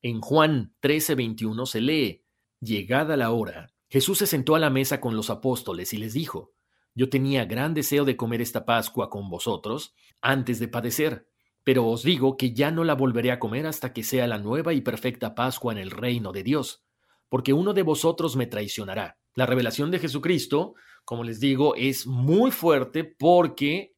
En 0.00 0.22
Juan 0.22 0.74
13:21 0.80 1.66
se 1.66 1.80
lee, 1.82 2.24
Llegada 2.58 3.18
la 3.18 3.32
hora, 3.32 3.74
Jesús 3.90 4.18
se 4.18 4.26
sentó 4.26 4.54
a 4.54 4.58
la 4.58 4.70
mesa 4.70 4.98
con 4.98 5.14
los 5.14 5.28
apóstoles 5.28 5.92
y 5.92 5.98
les 5.98 6.14
dijo, 6.14 6.54
Yo 6.94 7.10
tenía 7.10 7.44
gran 7.44 7.74
deseo 7.74 8.06
de 8.06 8.16
comer 8.16 8.40
esta 8.40 8.64
Pascua 8.64 9.10
con 9.10 9.28
vosotros 9.28 9.94
antes 10.22 10.58
de 10.58 10.68
padecer, 10.68 11.28
pero 11.64 11.86
os 11.86 12.02
digo 12.02 12.38
que 12.38 12.54
ya 12.54 12.70
no 12.70 12.82
la 12.82 12.94
volveré 12.94 13.30
a 13.30 13.38
comer 13.38 13.66
hasta 13.66 13.92
que 13.92 14.04
sea 14.04 14.26
la 14.26 14.38
nueva 14.38 14.72
y 14.72 14.80
perfecta 14.80 15.34
Pascua 15.34 15.72
en 15.72 15.78
el 15.78 15.90
reino 15.90 16.32
de 16.32 16.44
Dios, 16.44 16.82
porque 17.28 17.52
uno 17.52 17.74
de 17.74 17.82
vosotros 17.82 18.36
me 18.36 18.46
traicionará. 18.46 19.18
La 19.34 19.44
revelación 19.44 19.90
de 19.90 19.98
Jesucristo, 19.98 20.74
como 21.04 21.24
les 21.24 21.40
digo, 21.40 21.74
es 21.74 22.06
muy 22.06 22.50
fuerte 22.50 23.04
porque 23.04 23.92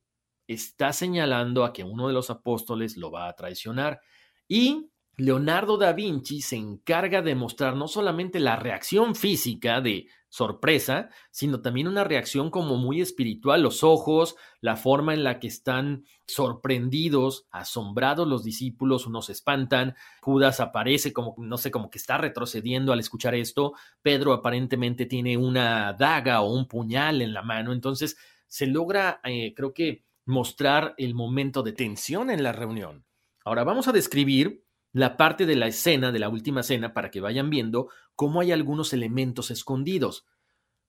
está 0.46 0.92
señalando 0.92 1.64
a 1.64 1.72
que 1.72 1.84
uno 1.84 2.08
de 2.08 2.14
los 2.14 2.30
apóstoles 2.30 2.96
lo 2.96 3.10
va 3.10 3.28
a 3.28 3.34
traicionar. 3.34 4.00
Y 4.48 4.90
Leonardo 5.16 5.76
da 5.76 5.92
Vinci 5.92 6.40
se 6.40 6.56
encarga 6.56 7.22
de 7.22 7.34
mostrar 7.34 7.76
no 7.76 7.86
solamente 7.86 8.40
la 8.40 8.56
reacción 8.56 9.14
física 9.14 9.80
de 9.80 10.08
sorpresa, 10.28 11.10
sino 11.30 11.60
también 11.60 11.86
una 11.86 12.02
reacción 12.02 12.50
como 12.50 12.76
muy 12.76 13.00
espiritual, 13.00 13.62
los 13.62 13.84
ojos, 13.84 14.34
la 14.60 14.74
forma 14.74 15.14
en 15.14 15.22
la 15.22 15.38
que 15.38 15.46
están 15.46 16.04
sorprendidos, 16.26 17.46
asombrados 17.52 18.26
los 18.26 18.42
discípulos, 18.42 19.06
unos 19.06 19.30
espantan, 19.30 19.94
Judas 20.20 20.58
aparece 20.58 21.12
como, 21.12 21.36
no 21.38 21.56
sé, 21.56 21.70
como 21.70 21.88
que 21.88 21.98
está 21.98 22.18
retrocediendo 22.18 22.92
al 22.92 22.98
escuchar 22.98 23.36
esto, 23.36 23.74
Pedro 24.02 24.32
aparentemente 24.32 25.06
tiene 25.06 25.36
una 25.36 25.92
daga 25.92 26.40
o 26.40 26.52
un 26.52 26.66
puñal 26.66 27.22
en 27.22 27.32
la 27.32 27.42
mano, 27.42 27.72
entonces 27.72 28.16
se 28.48 28.66
logra, 28.66 29.20
eh, 29.22 29.54
creo 29.54 29.72
que, 29.72 30.04
mostrar 30.26 30.94
el 30.96 31.14
momento 31.14 31.62
de 31.62 31.72
tensión 31.72 32.30
en 32.30 32.42
la 32.42 32.52
reunión. 32.52 33.04
Ahora 33.44 33.64
vamos 33.64 33.88
a 33.88 33.92
describir 33.92 34.64
la 34.92 35.16
parte 35.16 35.44
de 35.44 35.56
la 35.56 35.66
escena, 35.66 36.12
de 36.12 36.18
la 36.18 36.28
última 36.28 36.62
cena, 36.62 36.94
para 36.94 37.10
que 37.10 37.20
vayan 37.20 37.50
viendo 37.50 37.88
cómo 38.14 38.40
hay 38.40 38.52
algunos 38.52 38.92
elementos 38.92 39.50
escondidos. 39.50 40.24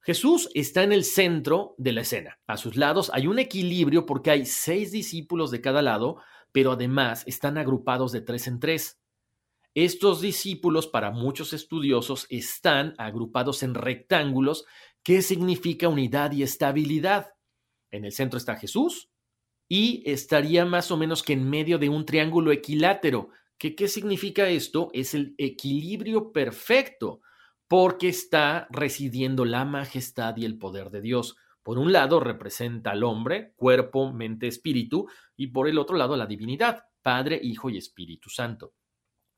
Jesús 0.01 0.49
está 0.53 0.83
en 0.83 0.91
el 0.91 1.03
centro 1.03 1.73
de 1.77 1.91
la 1.91 2.01
escena. 2.01 2.39
A 2.45 2.57
sus 2.57 2.77
lados 2.77 3.09
hay 3.13 3.25
un 3.27 3.39
equilibrio 3.39 4.05
porque 4.05 4.29
hay 4.29 4.45
seis 4.45 4.91
discípulos 4.91 5.49
de 5.49 5.61
cada 5.61 5.81
lado, 5.81 6.17
pero 6.51 6.73
además 6.73 7.23
están 7.25 7.57
agrupados 7.57 8.11
de 8.11 8.21
tres 8.21 8.47
en 8.47 8.59
tres. 8.59 8.99
Estos 9.73 10.21
discípulos, 10.21 10.87
para 10.87 11.11
muchos 11.11 11.51
estudiosos, 11.51 12.27
están 12.29 12.93
agrupados 12.97 13.63
en 13.63 13.73
rectángulos, 13.73 14.65
que 15.03 15.21
significa 15.21 15.89
unidad 15.89 16.31
y 16.31 16.43
estabilidad. 16.43 17.33
En 17.91 18.05
el 18.05 18.11
centro 18.11 18.37
está 18.37 18.55
Jesús 18.55 19.09
y 19.67 20.03
estaría 20.05 20.65
más 20.65 20.91
o 20.91 20.97
menos 20.97 21.23
que 21.23 21.33
en 21.33 21.49
medio 21.49 21.77
de 21.77 21.89
un 21.89 22.05
triángulo 22.05 22.51
equilátero, 22.51 23.29
¿Qué, 23.57 23.87
significa 23.87 24.49
esto? 24.49 24.89
Es 24.93 25.13
el 25.13 25.33
equilibrio 25.37 26.31
perfecto, 26.31 27.21
porque 27.67 28.09
está 28.09 28.67
residiendo 28.69 29.45
la 29.45 29.65
majestad 29.65 30.35
y 30.37 30.45
el 30.45 30.57
poder 30.57 30.89
de 30.91 31.01
Dios. 31.01 31.37
Por 31.63 31.79
un 31.79 31.91
lado 31.91 32.19
representa 32.19 32.91
al 32.91 33.03
hombre, 33.03 33.53
cuerpo, 33.55 34.11
mente, 34.11 34.47
espíritu, 34.47 35.07
y 35.37 35.47
por 35.47 35.67
el 35.67 35.79
otro 35.79 35.95
lado 35.95 36.17
la 36.17 36.27
divinidad, 36.27 36.83
Padre, 37.01 37.39
Hijo 37.41 37.69
y 37.69 37.77
Espíritu 37.77 38.29
Santo. 38.29 38.73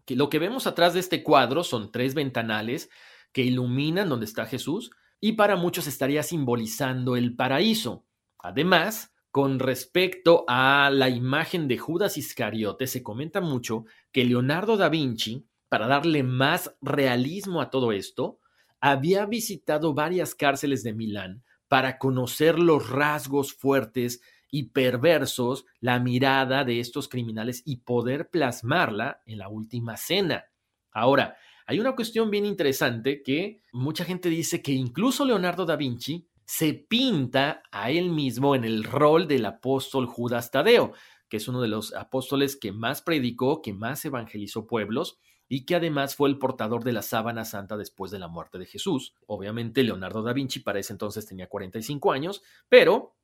Que 0.03 0.15
lo 0.15 0.29
que 0.29 0.39
vemos 0.39 0.67
atrás 0.67 0.93
de 0.93 0.99
este 0.99 1.21
cuadro 1.23 1.63
son 1.63 1.91
tres 1.91 2.15
ventanales 2.15 2.89
que 3.31 3.43
iluminan 3.43 4.09
donde 4.09 4.25
está 4.25 4.45
Jesús, 4.45 4.91
y 5.19 5.33
para 5.33 5.55
muchos 5.55 5.87
estaría 5.87 6.23
simbolizando 6.23 7.15
el 7.15 7.35
paraíso. 7.35 8.05
Además, 8.39 9.13
con 9.37 9.59
respecto 9.59 10.45
a 10.47 10.89
la 10.91 11.09
imagen 11.09 11.67
de 11.67 11.77
Judas 11.77 12.17
Iscariote, 12.17 12.87
se 12.87 13.03
comenta 13.03 13.39
mucho 13.39 13.85
que 14.11 14.25
Leonardo 14.25 14.77
da 14.77 14.89
Vinci, 14.89 15.45
para 15.69 15.85
darle 15.85 16.23
más 16.23 16.75
realismo 16.81 17.61
a 17.61 17.69
todo 17.69 17.91
esto, 17.91 18.39
había 18.79 19.27
visitado 19.27 19.93
varias 19.93 20.33
cárceles 20.33 20.81
de 20.81 20.93
Milán 20.93 21.43
para 21.67 21.99
conocer 21.99 22.57
los 22.57 22.89
rasgos 22.89 23.53
fuertes 23.53 24.21
y 24.49 24.69
perversos, 24.69 25.67
la 25.81 25.99
mirada 25.99 26.63
de 26.63 26.79
estos 26.79 27.07
criminales 27.07 27.61
y 27.63 27.81
poder 27.81 28.31
plasmarla 28.31 29.21
en 29.27 29.37
la 29.37 29.49
última 29.49 29.97
cena. 29.97 30.45
Ahora, 30.91 31.37
hay 31.67 31.79
una 31.79 31.95
cuestión 31.95 32.31
bien 32.31 32.47
interesante 32.47 33.21
que 33.21 33.61
mucha 33.71 34.03
gente 34.03 34.29
dice 34.29 34.63
que 34.63 34.71
incluso 34.71 35.25
Leonardo 35.25 35.63
da 35.63 35.75
Vinci 35.75 36.27
se 36.47 36.73
pinta 36.73 37.61
a 37.71 37.91
él 37.91 38.09
mismo 38.09 38.55
en 38.55 38.63
el 38.63 38.85
rol 38.85 39.27
del 39.27 39.45
apóstol 39.45 40.07
Judas 40.07 40.49
Tadeo, 40.49 40.93
que 41.27 41.37
es 41.37 41.47
uno 41.49 41.61
de 41.61 41.67
los 41.67 41.93
apóstoles 41.93 42.55
que 42.55 42.71
más 42.71 43.01
predicó, 43.01 43.61
que 43.61 43.73
más 43.73 44.03
evangelizó 44.05 44.65
pueblos 44.65 45.19
y 45.49 45.65
que 45.65 45.75
además 45.75 46.15
fue 46.15 46.29
el 46.29 46.39
portador 46.39 46.85
de 46.85 46.93
la 46.93 47.01
sábana 47.01 47.43
santa 47.43 47.75
después 47.75 48.11
de 48.11 48.19
la 48.19 48.29
muerte 48.29 48.57
de 48.57 48.65
Jesús. 48.65 49.13
Obviamente 49.27 49.83
Leonardo 49.83 50.23
da 50.23 50.31
Vinci 50.31 50.61
para 50.61 50.79
ese 50.79 50.93
entonces 50.93 51.25
tenía 51.25 51.47
45 51.47 52.13
años, 52.13 52.41
pero 52.69 53.17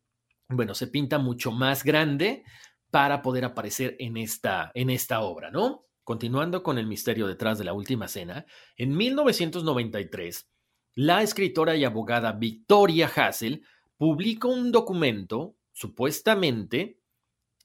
bueno, 0.50 0.76
se 0.76 0.88
pinta 0.88 1.18
mucho 1.18 1.52
más 1.52 1.86
grande 1.86 2.44
para 2.92 3.22
poder 3.22 3.46
aparecer 3.46 3.96
en 4.00 4.18
esta, 4.18 4.70
en 4.74 4.90
esta 4.90 5.22
obra, 5.22 5.50
¿no? 5.50 5.86
Continuando 6.04 6.62
con 6.62 6.78
el 6.78 6.88
misterio 6.88 7.26
detrás 7.26 7.58
de 7.58 7.64
la 7.64 7.74
última 7.74 8.10
cena, 8.10 8.46
en 8.76 8.98
1993 8.98 10.53
la 10.96 11.22
escritora 11.24 11.76
y 11.76 11.84
abogada 11.84 12.32
Victoria 12.34 13.12
Hassel 13.14 13.64
publicó 13.98 14.50
un 14.50 14.72
documento, 14.72 15.56
supuestamente, 15.72 17.00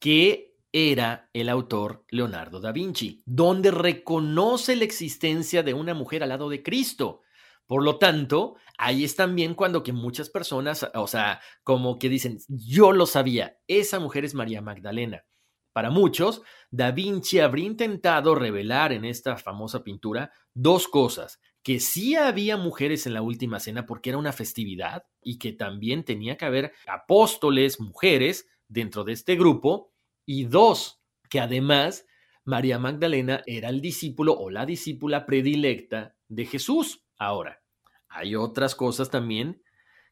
que 0.01 0.57
era 0.73 1.31
el 1.33 1.49
autor 1.49 2.05
Leonardo 2.11 2.61
da 2.61 2.73
Vinci, 2.73 3.23
donde 3.25 3.71
reconoce 3.71 4.77
la 4.77 4.85
existencia 4.85 5.63
de 5.63 5.75
una 5.75 5.95
mujer 5.95 6.23
al 6.23 6.29
lado 6.29 6.49
de 6.49 6.63
Cristo. 6.63 7.23
Por 7.67 7.83
lo 7.83 7.99
tanto, 7.99 8.57
ahí 8.79 9.05
es 9.05 9.17
también 9.17 9.55
cuando 9.55 9.83
que 9.83 9.93
muchas 9.93 10.31
personas, 10.31 10.89
o 10.95 11.07
sea, 11.07 11.41
como 11.63 11.99
que 11.99 12.09
dicen, 12.09 12.39
yo 12.49 12.93
lo 12.93 13.07
sabía, 13.07 13.59
esa 13.67 13.99
mujer 13.99 14.25
es 14.25 14.35
María 14.35 14.63
Magdalena. 14.63 15.25
Para 15.73 15.91
muchos, 15.91 16.43
Da 16.71 16.91
Vinci 16.91 17.41
habría 17.41 17.67
intentado 17.67 18.35
revelar 18.35 18.93
en 18.93 19.05
esta 19.05 19.37
famosa 19.37 19.85
pintura 19.85 20.33
dos 20.55 20.89
cosas, 20.89 21.41
que 21.69 21.81
sí 21.81 22.17
había 22.17 22.57
mujeres 22.57 23.07
en 23.07 23.13
la 23.13 23.21
última 23.21 23.61
cena 23.61 23.85
porque 23.85 24.09
era 24.09 24.19
una 24.19 24.33
festividad 24.33 25.05
y 25.21 25.37
que 25.37 25.53
también 25.53 26.03
tenía 26.03 26.39
que 26.39 26.47
haber 26.47 26.73
apóstoles, 26.87 27.79
mujeres 27.79 28.49
dentro 28.69 29.05
de 29.05 29.13
este 29.13 29.37
grupo, 29.37 29.93
y 30.25 30.45
dos, 30.45 31.03
que 31.29 31.41
además 31.41 32.07
María 32.43 32.79
Magdalena 32.79 33.43
era 33.45 33.69
el 33.69 33.83
discípulo 33.83 34.33
o 34.33 34.49
la 34.49 34.65
discípula 34.65 35.27
predilecta 35.27 36.17
de 36.27 36.47
Jesús. 36.47 37.05
Ahora, 37.19 37.63
hay 38.09 38.35
otras 38.35 38.75
cosas 38.75 39.11
también 39.11 39.63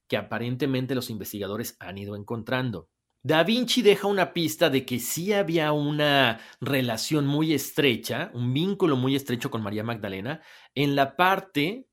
que 0.08 0.18
aparentemente 0.18 0.94
los 0.94 1.08
investigadores 1.08 1.78
han 1.80 1.96
ido 1.96 2.16
encontrando. 2.16 2.90
Da 3.26 3.42
Vinci 3.42 3.82
deja 3.82 4.06
una 4.06 4.32
pista 4.32 4.70
de 4.70 4.86
que 4.86 5.00
sí 5.00 5.32
había 5.32 5.72
una 5.72 6.38
relación 6.60 7.26
muy 7.26 7.54
estrecha, 7.54 8.30
un 8.34 8.54
vínculo 8.54 8.94
muy 8.94 9.16
estrecho 9.16 9.50
con 9.50 9.64
María 9.64 9.82
Magdalena, 9.82 10.42
en 10.76 10.94
la 10.94 11.16
parte 11.16 11.88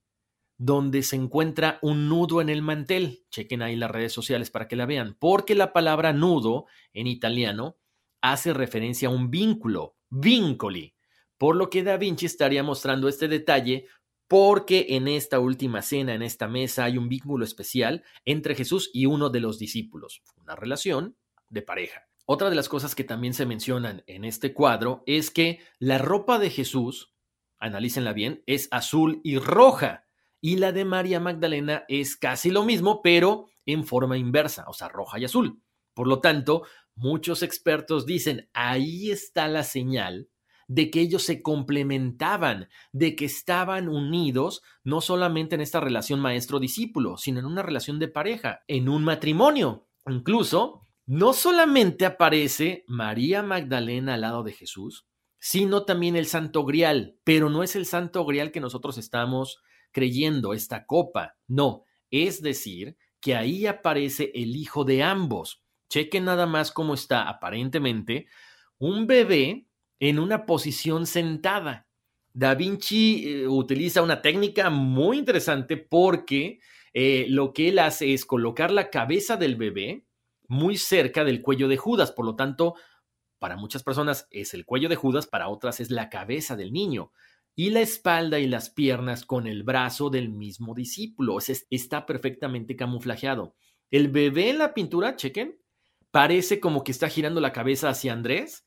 donde 0.60 1.02
se 1.02 1.16
encuentra 1.16 1.80
un 1.82 2.08
nudo 2.08 2.40
en 2.40 2.50
el 2.50 2.62
mantel. 2.62 3.26
Chequen 3.32 3.64
ahí 3.64 3.76
las 3.76 3.90
redes 3.90 4.14
sociales 4.14 4.52
para 4.52 4.68
que 4.68 4.76
la 4.76 4.86
vean, 4.86 5.18
porque 5.20 5.56
la 5.56 5.74
palabra 5.74 6.14
nudo 6.14 6.68
en 6.94 7.08
italiano 7.08 7.78
hace 8.22 8.54
referencia 8.54 9.08
a 9.08 9.12
un 9.12 9.32
vínculo, 9.32 9.96
vincoli, 10.12 10.94
por 11.40 11.56
lo 11.56 11.72
que 11.72 11.82
Da 11.82 11.98
Vinci 11.98 12.28
estaría 12.28 12.62
mostrando 12.62 13.08
este 13.08 13.28
detalle 13.28 13.88
porque 14.28 14.86
en 14.90 15.08
esta 15.08 15.40
última 15.40 15.82
cena, 15.82 16.14
en 16.14 16.22
esta 16.22 16.48
mesa, 16.48 16.84
hay 16.84 17.00
un 17.00 17.10
vínculo 17.10 17.44
especial 17.44 18.04
entre 18.24 18.54
Jesús 18.54 18.92
y 18.94 19.08
uno 19.08 19.32
de 19.32 19.40
los 19.40 19.58
discípulos, 19.58 20.22
una 20.38 20.56
relación 20.56 21.18
de 21.54 21.62
pareja. 21.62 22.08
Otra 22.26 22.50
de 22.50 22.56
las 22.56 22.70
cosas 22.70 22.96
que 22.96 23.04
también 23.04 23.34
se 23.34 23.46
mencionan 23.46 24.04
en 24.08 24.26
este 24.26 24.54
cuadro 24.54 25.04
es 25.06 25.30
que 25.30 25.60
la 25.80 25.98
ropa 25.98 26.40
de 26.40 26.50
Jesús, 26.50 27.14
analícenla 27.60 28.14
bien, 28.14 28.44
es 28.46 28.68
azul 28.72 29.22
y 29.24 29.38
roja, 29.38 30.06
y 30.42 30.58
la 30.58 30.72
de 30.72 30.84
María 30.84 31.20
Magdalena 31.20 31.86
es 31.88 32.18
casi 32.18 32.50
lo 32.50 32.66
mismo, 32.66 33.02
pero 33.02 33.48
en 33.66 33.86
forma 33.86 34.18
inversa, 34.18 34.66
o 34.68 34.74
sea, 34.74 34.90
roja 34.90 35.20
y 35.20 35.26
azul. 35.26 35.62
Por 35.94 36.08
lo 36.08 36.20
tanto, 36.20 36.64
muchos 36.96 37.44
expertos 37.44 38.06
dicen, 38.06 38.50
ahí 38.54 39.12
está 39.12 39.48
la 39.48 39.64
señal 39.64 40.30
de 40.68 40.90
que 40.90 41.02
ellos 41.02 41.24
se 41.24 41.42
complementaban, 41.42 42.70
de 42.94 43.16
que 43.16 43.26
estaban 43.26 43.90
unidos 43.90 44.62
no 44.84 45.02
solamente 45.02 45.56
en 45.56 45.62
esta 45.62 45.80
relación 45.80 46.20
maestro-discípulo, 46.20 47.18
sino 47.18 47.40
en 47.40 47.46
una 47.46 47.62
relación 47.62 48.00
de 48.00 48.08
pareja, 48.08 48.64
en 48.68 48.90
un 48.90 49.04
matrimonio. 49.04 49.88
Incluso 50.08 50.83
no 51.06 51.34
solamente 51.34 52.06
aparece 52.06 52.84
María 52.88 53.44
Magdalena 53.44 54.14
al 54.14 54.22
lado 54.22 54.44
de 54.44 54.54
Jesús, 54.54 55.06
sino 55.40 55.84
también 55.84 56.16
el 56.16 56.26
Santo 56.26 56.64
Grial, 56.64 57.18
pero 57.24 57.50
no 57.50 57.64
es 57.64 57.76
el 57.76 57.86
Santo 57.86 58.26
Grial 58.26 58.52
que 58.52 58.62
nosotros 58.62 58.98
estamos 58.98 59.62
creyendo, 59.92 60.54
esta 60.54 60.86
copa, 60.86 61.36
no, 61.48 61.84
es 62.10 62.42
decir, 62.42 62.98
que 63.20 63.36
ahí 63.36 63.66
aparece 63.66 64.32
el 64.34 64.56
hijo 64.56 64.84
de 64.86 65.04
ambos. 65.04 65.64
Chequen 65.90 66.26
nada 66.26 66.46
más 66.46 66.72
cómo 66.72 66.94
está 66.94 67.30
aparentemente 67.30 68.28
un 68.80 69.08
bebé 69.08 69.68
en 70.00 70.20
una 70.20 70.46
posición 70.46 71.06
sentada. 71.06 71.88
Da 72.34 72.56
Vinci 72.56 73.24
eh, 73.26 73.48
utiliza 73.48 74.02
una 74.02 74.22
técnica 74.22 74.70
muy 74.70 75.20
interesante 75.20 75.78
porque 75.78 76.60
eh, 76.94 77.28
lo 77.30 77.54
que 77.54 77.70
él 77.70 77.80
hace 77.80 78.14
es 78.14 78.26
colocar 78.26 78.72
la 78.72 78.90
cabeza 78.90 79.38
del 79.38 79.56
bebé 79.56 80.06
muy 80.48 80.78
cerca 80.78 81.24
del 81.24 81.42
cuello 81.42 81.68
de 81.68 81.78
Judas. 81.78 82.12
Por 82.12 82.26
lo 82.26 82.36
tanto, 82.36 82.76
para 83.40 83.58
muchas 83.58 83.84
personas 83.84 84.28
es 84.32 84.54
el 84.54 84.66
cuello 84.66 84.90
de 84.90 84.96
Judas, 84.96 85.28
para 85.28 85.50
otras 85.50 85.80
es 85.80 85.92
la 85.92 86.10
cabeza 86.10 86.56
del 86.56 86.72
niño. 86.72 87.12
Y 87.56 87.70
la 87.70 87.82
espalda 87.82 88.40
y 88.40 88.48
las 88.48 88.70
piernas 88.70 89.26
con 89.26 89.48
el 89.48 89.64
brazo 89.64 90.10
del 90.10 90.30
mismo 90.30 90.74
discípulo. 90.74 91.38
está 91.70 92.06
perfectamente 92.06 92.76
camuflajeado. 92.76 93.56
El 93.92 94.08
bebé 94.08 94.50
en 94.50 94.58
la 94.58 94.74
pintura, 94.74 95.16
chequen, 95.16 95.60
parece 96.10 96.60
como 96.60 96.84
que 96.84 96.92
está 96.92 97.10
girando 97.10 97.42
la 97.42 97.54
cabeza 97.54 97.90
hacia 97.90 98.14
Andrés 98.14 98.66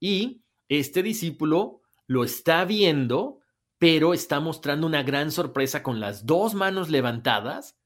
y 0.00 0.42
este 0.68 1.02
discípulo 1.02 1.80
lo 2.06 2.24
está 2.24 2.64
viendo, 2.64 3.40
pero 3.78 4.14
está 4.14 4.40
mostrando 4.40 4.86
una 4.86 5.02
gran 5.02 5.30
sorpresa 5.30 5.82
con 5.82 6.00
las 6.00 6.26
dos 6.26 6.54
manos 6.54 6.90
levantadas, 6.90 7.78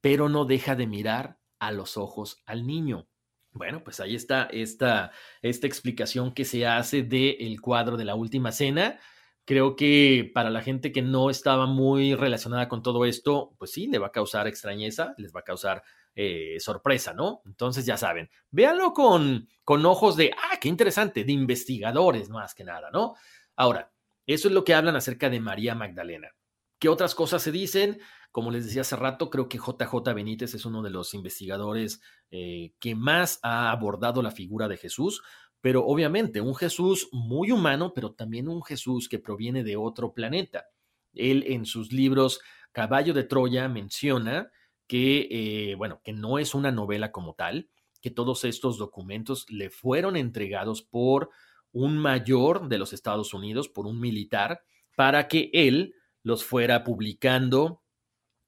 pero 0.00 0.28
no 0.28 0.44
deja 0.44 0.76
de 0.76 0.86
mirar 0.86 1.37
a 1.58 1.72
los 1.72 1.96
ojos 1.96 2.42
al 2.46 2.66
niño. 2.66 3.08
Bueno, 3.52 3.82
pues 3.82 4.00
ahí 4.00 4.14
está 4.14 4.44
esta, 4.52 5.10
esta 5.42 5.66
explicación 5.66 6.32
que 6.32 6.44
se 6.44 6.66
hace 6.66 7.02
del 7.02 7.60
cuadro 7.60 7.96
de 7.96 8.04
la 8.04 8.14
última 8.14 8.52
cena. 8.52 9.00
Creo 9.44 9.76
que 9.76 10.30
para 10.34 10.50
la 10.50 10.62
gente 10.62 10.92
que 10.92 11.02
no 11.02 11.30
estaba 11.30 11.66
muy 11.66 12.14
relacionada 12.14 12.68
con 12.68 12.82
todo 12.82 13.04
esto, 13.04 13.54
pues 13.58 13.72
sí, 13.72 13.86
le 13.86 13.98
va 13.98 14.08
a 14.08 14.12
causar 14.12 14.46
extrañeza, 14.46 15.14
les 15.16 15.34
va 15.34 15.40
a 15.40 15.44
causar 15.44 15.82
eh, 16.14 16.56
sorpresa, 16.60 17.14
¿no? 17.14 17.42
Entonces 17.46 17.86
ya 17.86 17.96
saben, 17.96 18.28
véanlo 18.50 18.92
con, 18.92 19.48
con 19.64 19.86
ojos 19.86 20.16
de, 20.16 20.32
ah, 20.32 20.58
qué 20.60 20.68
interesante, 20.68 21.24
de 21.24 21.32
investigadores 21.32 22.28
más 22.28 22.54
que 22.54 22.64
nada, 22.64 22.90
¿no? 22.92 23.14
Ahora, 23.56 23.92
eso 24.26 24.48
es 24.48 24.54
lo 24.54 24.64
que 24.64 24.74
hablan 24.74 24.96
acerca 24.96 25.30
de 25.30 25.40
María 25.40 25.74
Magdalena. 25.74 26.34
¿Qué 26.78 26.88
otras 26.88 27.14
cosas 27.14 27.42
se 27.42 27.50
dicen? 27.50 28.00
Como 28.30 28.50
les 28.50 28.66
decía 28.66 28.82
hace 28.82 28.96
rato, 28.96 29.30
creo 29.30 29.48
que 29.48 29.58
JJ 29.58 30.14
Benítez 30.14 30.54
es 30.54 30.64
uno 30.64 30.82
de 30.82 30.90
los 30.90 31.14
investigadores 31.14 32.00
eh, 32.30 32.72
que 32.78 32.94
más 32.94 33.40
ha 33.42 33.70
abordado 33.70 34.22
la 34.22 34.30
figura 34.30 34.68
de 34.68 34.76
Jesús, 34.76 35.22
pero 35.60 35.84
obviamente 35.84 36.40
un 36.40 36.54
Jesús 36.54 37.08
muy 37.12 37.50
humano, 37.50 37.92
pero 37.94 38.12
también 38.12 38.48
un 38.48 38.62
Jesús 38.62 39.08
que 39.08 39.18
proviene 39.18 39.64
de 39.64 39.76
otro 39.76 40.12
planeta. 40.12 40.66
Él 41.14 41.44
en 41.48 41.66
sus 41.66 41.92
libros 41.92 42.40
Caballo 42.72 43.14
de 43.14 43.24
Troya 43.24 43.68
menciona 43.68 44.50
que, 44.86 45.28
eh, 45.30 45.74
bueno, 45.74 46.00
que 46.04 46.12
no 46.12 46.38
es 46.38 46.54
una 46.54 46.70
novela 46.70 47.10
como 47.12 47.34
tal, 47.34 47.68
que 48.00 48.10
todos 48.10 48.44
estos 48.44 48.78
documentos 48.78 49.46
le 49.50 49.70
fueron 49.70 50.16
entregados 50.16 50.82
por 50.82 51.30
un 51.72 51.98
mayor 51.98 52.68
de 52.68 52.78
los 52.78 52.92
Estados 52.92 53.34
Unidos, 53.34 53.68
por 53.68 53.86
un 53.86 54.00
militar, 54.00 54.62
para 54.96 55.28
que 55.28 55.50
él 55.52 55.94
los 56.22 56.44
fuera 56.44 56.84
publicando 56.84 57.82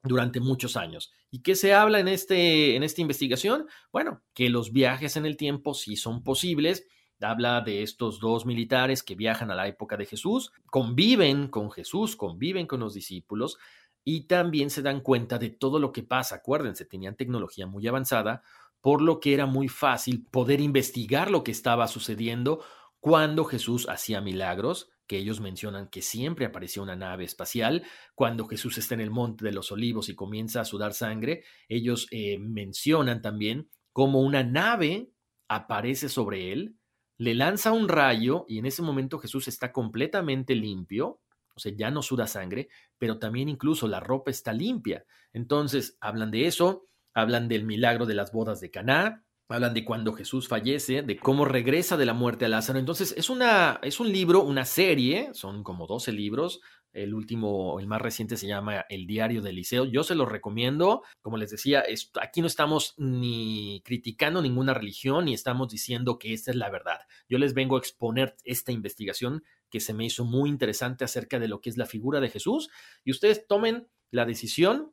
durante 0.03 0.39
muchos 0.39 0.77
años. 0.77 1.11
¿Y 1.29 1.41
qué 1.41 1.55
se 1.55 1.73
habla 1.73 1.99
en, 1.99 2.07
este, 2.07 2.75
en 2.75 2.83
esta 2.83 3.01
investigación? 3.01 3.67
Bueno, 3.91 4.21
que 4.33 4.49
los 4.49 4.71
viajes 4.71 5.15
en 5.15 5.25
el 5.25 5.37
tiempo 5.37 5.73
sí 5.73 5.95
son 5.95 6.23
posibles. 6.23 6.87
Habla 7.19 7.61
de 7.61 7.83
estos 7.83 8.19
dos 8.19 8.45
militares 8.45 9.03
que 9.03 9.15
viajan 9.15 9.51
a 9.51 9.55
la 9.55 9.67
época 9.67 9.95
de 9.95 10.07
Jesús, 10.07 10.51
conviven 10.65 11.49
con 11.49 11.69
Jesús, 11.69 12.15
conviven 12.15 12.65
con 12.65 12.79
los 12.79 12.95
discípulos 12.95 13.59
y 14.03 14.21
también 14.21 14.71
se 14.71 14.81
dan 14.81 15.01
cuenta 15.01 15.37
de 15.37 15.51
todo 15.51 15.77
lo 15.77 15.91
que 15.91 16.01
pasa. 16.01 16.37
Acuérdense, 16.37 16.85
tenían 16.85 17.15
tecnología 17.15 17.67
muy 17.67 17.87
avanzada, 17.87 18.41
por 18.81 19.03
lo 19.03 19.19
que 19.19 19.35
era 19.35 19.45
muy 19.45 19.67
fácil 19.67 20.25
poder 20.31 20.59
investigar 20.61 21.29
lo 21.29 21.43
que 21.43 21.51
estaba 21.51 21.87
sucediendo 21.87 22.63
cuando 22.99 23.45
Jesús 23.45 23.87
hacía 23.87 24.19
milagros 24.19 24.89
que 25.11 25.17
ellos 25.17 25.41
mencionan 25.41 25.89
que 25.89 26.01
siempre 26.01 26.45
apareció 26.45 26.81
una 26.81 26.95
nave 26.95 27.25
espacial. 27.25 27.83
Cuando 28.15 28.47
Jesús 28.47 28.77
está 28.77 28.93
en 28.93 29.01
el 29.01 29.11
monte 29.11 29.43
de 29.43 29.51
los 29.51 29.69
olivos 29.73 30.07
y 30.07 30.15
comienza 30.15 30.61
a 30.61 30.65
sudar 30.65 30.93
sangre, 30.93 31.43
ellos 31.67 32.07
eh, 32.11 32.39
mencionan 32.39 33.21
también 33.21 33.69
cómo 33.91 34.21
una 34.21 34.45
nave 34.45 35.11
aparece 35.49 36.07
sobre 36.07 36.53
él, 36.53 36.77
le 37.17 37.35
lanza 37.35 37.73
un 37.73 37.89
rayo 37.89 38.45
y 38.47 38.59
en 38.59 38.67
ese 38.67 38.83
momento 38.83 39.19
Jesús 39.19 39.49
está 39.49 39.73
completamente 39.73 40.55
limpio, 40.55 41.19
o 41.57 41.59
sea, 41.59 41.73
ya 41.75 41.91
no 41.91 42.01
suda 42.01 42.25
sangre, 42.25 42.69
pero 42.97 43.19
también 43.19 43.49
incluso 43.49 43.89
la 43.89 43.99
ropa 43.99 44.31
está 44.31 44.53
limpia. 44.53 45.03
Entonces, 45.33 45.97
hablan 45.99 46.31
de 46.31 46.47
eso, 46.47 46.87
hablan 47.13 47.49
del 47.49 47.65
milagro 47.65 48.05
de 48.05 48.13
las 48.13 48.31
bodas 48.31 48.61
de 48.61 48.71
Caná, 48.71 49.25
hablan 49.53 49.73
de 49.73 49.85
cuando 49.85 50.13
Jesús 50.13 50.47
fallece, 50.47 51.01
de 51.01 51.17
cómo 51.17 51.45
regresa 51.45 51.97
de 51.97 52.05
la 52.05 52.13
muerte 52.13 52.45
a 52.45 52.49
Lázaro. 52.49 52.79
Entonces, 52.79 53.13
es, 53.17 53.29
una, 53.29 53.79
es 53.83 53.99
un 53.99 54.11
libro, 54.11 54.43
una 54.43 54.65
serie, 54.65 55.29
son 55.33 55.63
como 55.63 55.87
12 55.87 56.11
libros. 56.11 56.61
El 56.93 57.13
último, 57.13 57.79
el 57.79 57.87
más 57.87 58.01
reciente 58.01 58.35
se 58.35 58.47
llama 58.47 58.85
El 58.89 59.07
Diario 59.07 59.41
de 59.41 59.51
Eliseo. 59.51 59.85
Yo 59.85 60.03
se 60.03 60.15
lo 60.15 60.25
recomiendo. 60.25 61.03
Como 61.21 61.37
les 61.37 61.51
decía, 61.51 61.83
aquí 62.21 62.41
no 62.41 62.47
estamos 62.47 62.95
ni 62.97 63.81
criticando 63.85 64.41
ninguna 64.41 64.73
religión 64.73 65.25
ni 65.25 65.33
estamos 65.33 65.69
diciendo 65.69 66.19
que 66.19 66.33
esta 66.33 66.51
es 66.51 66.57
la 66.57 66.69
verdad. 66.69 66.99
Yo 67.29 67.37
les 67.37 67.53
vengo 67.53 67.77
a 67.77 67.79
exponer 67.79 68.35
esta 68.43 68.73
investigación 68.73 69.43
que 69.69 69.79
se 69.79 69.93
me 69.93 70.05
hizo 70.05 70.25
muy 70.25 70.49
interesante 70.49 71.05
acerca 71.05 71.39
de 71.39 71.47
lo 71.47 71.61
que 71.61 71.69
es 71.69 71.77
la 71.77 71.85
figura 71.85 72.19
de 72.19 72.29
Jesús 72.29 72.69
y 73.05 73.11
ustedes 73.11 73.47
tomen 73.47 73.87
la 74.11 74.25
decisión 74.25 74.91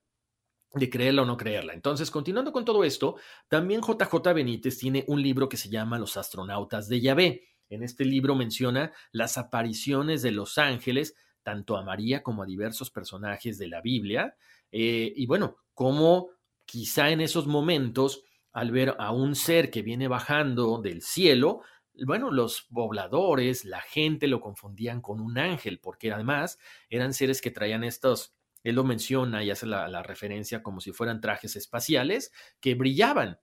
de 0.75 0.91
creerla 0.91 1.23
o 1.23 1.25
no 1.25 1.37
creerla. 1.37 1.73
Entonces, 1.73 2.11
continuando 2.11 2.53
con 2.53 2.65
todo 2.65 2.85
esto, 2.85 3.17
también 3.49 3.81
JJ 3.81 4.35
Benítez 4.35 4.79
tiene 4.79 5.05
un 5.09 5.23
libro 5.23 5.49
que 5.49 5.57
se 5.57 5.69
llama 5.69 5.99
Los 5.99 6.17
astronautas 6.17 6.89
de 6.89 7.01
Yahvé. 7.01 7.49
En 7.71 7.83
este 7.83 8.05
libro 8.05 8.35
menciona 8.35 8.93
las 9.13 9.39
apariciones 9.39 10.23
de 10.23 10.33
los 10.33 10.59
ángeles, 10.59 11.15
tanto 11.43 11.77
a 11.77 11.83
María 11.83 12.23
como 12.23 12.43
a 12.43 12.47
diversos 12.47 12.91
personajes 12.91 13.59
de 13.59 13.69
la 13.69 13.81
Biblia. 13.81 14.37
Eh, 14.71 15.13
y 15.17 15.27
bueno, 15.27 15.57
como 15.75 16.31
quizá 16.65 17.11
en 17.11 17.21
esos 17.21 17.47
momentos, 17.47 18.23
al 18.53 18.71
ver 18.71 18.95
a 18.99 19.13
un 19.13 19.35
ser 19.35 19.71
que 19.71 19.83
viene 19.83 20.09
bajando 20.09 20.81
del 20.83 21.03
cielo, 21.03 21.63
bueno, 22.07 22.31
los 22.31 22.63
pobladores, 22.73 23.65
la 23.65 23.81
gente 23.81 24.29
lo 24.29 24.41
confundían 24.41 25.01
con 25.01 25.21
un 25.21 25.39
ángel, 25.39 25.81
porque 25.81 26.13
además 26.13 26.59
eran 26.91 27.13
seres 27.13 27.41
que 27.41 27.51
traían 27.51 27.83
estos 27.85 28.38
él 28.69 28.77
lo 28.77 28.85
menciona 28.85 29.43
y 29.45 29.51
hace 29.51 29.67
la, 29.67 30.03
referencia 30.03 30.63
como 30.63 30.81
si 30.81 30.93
fueran 30.93 31.21
trajes 31.21 31.57
espaciales 31.57 32.33
que 32.61 32.75
brillaban 32.75 33.39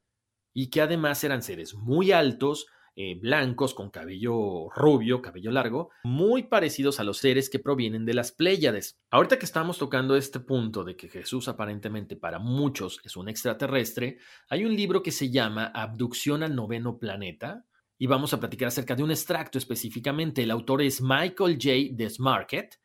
y 0.54 0.70
que 0.70 0.82
además 0.82 1.24
eran 1.24 1.42
seres 1.42 1.74
muy 1.74 2.12
altos, 2.12 2.66
eh, 2.96 3.20
blancos, 3.20 3.74
con 3.74 3.90
cabello 3.90 4.70
rubio, 4.74 5.22
cabello 5.22 5.52
largo, 5.52 5.90
muy 6.06 6.44
parecidos 6.44 7.00
a 7.00 7.04
los 7.04 7.18
seres 7.18 7.50
que 7.50 7.60
provienen 7.60 8.06
de 8.06 8.14
las 8.14 8.32
Pléyades. 8.32 8.98
Ahorita 9.12 9.38
que 9.38 9.46
estamos 9.46 9.78
tocando 9.78 10.16
este 10.16 10.40
punto 10.40 10.86
de 10.86 10.96
que 10.96 11.10
Jesús 11.10 11.50
aparentemente 11.50 12.16
para 12.16 12.40
muchos 12.40 13.02
es 13.04 13.18
un 13.18 13.28
extraterrestre, 13.28 14.20
hay 14.50 14.64
un 14.64 14.76
libro 14.76 15.04
que 15.04 15.12
se 15.12 15.30
llama 15.30 15.66
Abducción 15.74 16.42
al 16.42 16.56
noveno 16.56 16.98
planeta, 16.98 17.66
y 17.98 18.08
vamos 18.08 18.34
a 18.34 18.40
platicar 18.40 18.68
acerca 18.68 18.96
de 18.96 19.04
un 19.04 19.12
extracto 19.12 19.58
específicamente. 19.58 20.44
El 20.44 20.52
autor 20.52 20.82
es 20.82 21.02
Michael 21.02 21.58
J. 21.62 21.72
Desmarket 21.94 22.78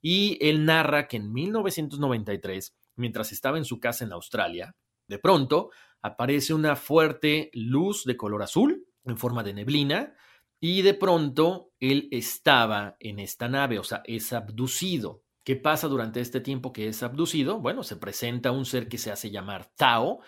y 0.00 0.38
él 0.40 0.64
narra 0.64 1.08
que 1.08 1.16
en 1.16 1.32
1993, 1.32 2.76
mientras 2.96 3.32
estaba 3.32 3.58
en 3.58 3.64
su 3.64 3.80
casa 3.80 4.04
en 4.04 4.12
Australia, 4.12 4.76
de 5.08 5.18
pronto 5.18 5.70
aparece 6.02 6.54
una 6.54 6.76
fuerte 6.76 7.50
luz 7.54 8.04
de 8.04 8.16
color 8.16 8.42
azul 8.42 8.86
en 9.04 9.16
forma 9.16 9.42
de 9.42 9.54
neblina 9.54 10.14
y 10.60 10.82
de 10.82 10.94
pronto 10.94 11.72
él 11.80 12.08
estaba 12.10 12.96
en 13.00 13.18
esta 13.18 13.48
nave, 13.48 13.78
o 13.78 13.84
sea, 13.84 14.02
es 14.04 14.32
abducido. 14.32 15.22
¿Qué 15.44 15.56
pasa 15.56 15.88
durante 15.88 16.20
este 16.20 16.40
tiempo 16.40 16.72
que 16.72 16.88
es 16.88 17.02
abducido? 17.02 17.60
Bueno, 17.60 17.82
se 17.82 17.96
presenta 17.96 18.50
un 18.50 18.66
ser 18.66 18.88
que 18.88 18.98
se 18.98 19.10
hace 19.10 19.30
llamar 19.30 19.70
Tao 19.76 20.20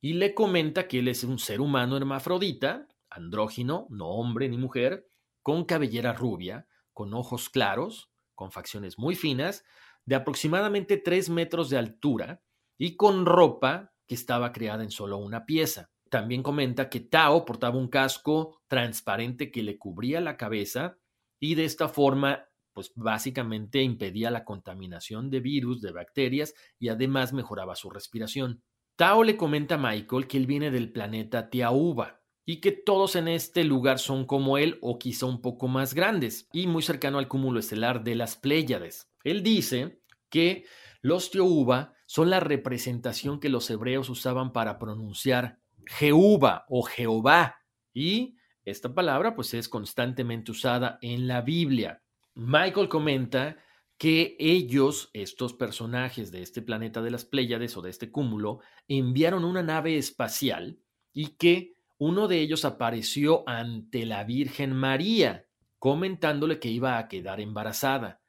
y 0.00 0.14
le 0.14 0.34
comenta 0.34 0.86
que 0.86 1.00
él 1.00 1.08
es 1.08 1.24
un 1.24 1.38
ser 1.38 1.60
humano 1.60 1.96
hermafrodita, 1.96 2.86
andrógino, 3.10 3.86
no 3.90 4.08
hombre 4.08 4.48
ni 4.48 4.58
mujer, 4.58 5.08
con 5.42 5.64
cabellera 5.64 6.12
rubia, 6.12 6.68
con 6.92 7.14
ojos 7.14 7.48
claros, 7.48 8.11
con 8.34 8.52
facciones 8.52 8.98
muy 8.98 9.14
finas, 9.14 9.64
de 10.04 10.16
aproximadamente 10.16 10.96
3 10.96 11.30
metros 11.30 11.70
de 11.70 11.78
altura 11.78 12.42
y 12.78 12.96
con 12.96 13.26
ropa 13.26 13.92
que 14.06 14.14
estaba 14.14 14.52
creada 14.52 14.82
en 14.82 14.90
solo 14.90 15.18
una 15.18 15.46
pieza. 15.46 15.90
También 16.10 16.42
comenta 16.42 16.90
que 16.90 17.00
Tao 17.00 17.44
portaba 17.44 17.78
un 17.78 17.88
casco 17.88 18.60
transparente 18.66 19.50
que 19.50 19.62
le 19.62 19.78
cubría 19.78 20.20
la 20.20 20.36
cabeza 20.36 20.98
y 21.40 21.54
de 21.54 21.64
esta 21.64 21.88
forma, 21.88 22.48
pues 22.72 22.92
básicamente 22.94 23.82
impedía 23.82 24.30
la 24.30 24.44
contaminación 24.44 25.30
de 25.30 25.40
virus, 25.40 25.80
de 25.80 25.92
bacterias 25.92 26.54
y 26.78 26.88
además 26.88 27.32
mejoraba 27.32 27.76
su 27.76 27.90
respiración. 27.90 28.62
Tao 28.96 29.24
le 29.24 29.36
comenta 29.36 29.76
a 29.76 29.78
Michael 29.78 30.26
que 30.26 30.36
él 30.36 30.46
viene 30.46 30.70
del 30.70 30.92
planeta 30.92 31.48
Tiauba, 31.48 32.21
y 32.44 32.60
que 32.60 32.72
todos 32.72 33.16
en 33.16 33.28
este 33.28 33.64
lugar 33.64 33.98
son 33.98 34.26
como 34.26 34.58
él 34.58 34.78
o 34.80 34.98
quizá 34.98 35.26
un 35.26 35.40
poco 35.40 35.68
más 35.68 35.94
grandes 35.94 36.48
y 36.52 36.66
muy 36.66 36.82
cercano 36.82 37.18
al 37.18 37.28
cúmulo 37.28 37.60
estelar 37.60 38.02
de 38.02 38.14
las 38.14 38.36
Pléyades. 38.36 39.10
Él 39.24 39.42
dice 39.42 40.00
que 40.28 40.64
los 41.00 41.30
Teoba 41.30 41.94
son 42.06 42.30
la 42.30 42.40
representación 42.40 43.40
que 43.40 43.48
los 43.48 43.70
hebreos 43.70 44.08
usaban 44.08 44.52
para 44.52 44.78
pronunciar 44.78 45.58
Jehová 45.86 46.64
o 46.68 46.82
Jehová 46.82 47.56
y 47.94 48.36
esta 48.64 48.94
palabra 48.94 49.34
pues 49.34 49.54
es 49.54 49.68
constantemente 49.68 50.52
usada 50.52 50.98
en 51.02 51.26
la 51.26 51.42
Biblia. 51.42 52.02
Michael 52.34 52.88
comenta 52.88 53.56
que 53.98 54.36
ellos, 54.38 55.10
estos 55.12 55.52
personajes 55.54 56.32
de 56.32 56.42
este 56.42 56.62
planeta 56.62 57.02
de 57.02 57.10
las 57.10 57.24
Pléyades 57.24 57.76
o 57.76 57.82
de 57.82 57.90
este 57.90 58.10
cúmulo, 58.10 58.60
enviaron 58.88 59.44
una 59.44 59.62
nave 59.62 59.96
espacial 59.96 60.78
y 61.12 61.36
que 61.36 61.76
uno 62.04 62.26
de 62.26 62.40
ellos 62.40 62.64
apareció 62.64 63.48
ante 63.48 64.06
la 64.06 64.24
Virgen 64.24 64.72
María, 64.72 65.46
comentándole 65.78 66.58
que 66.58 66.68
iba 66.68 66.98
a 66.98 67.06
quedar 67.06 67.40
embarazada, 67.40 68.20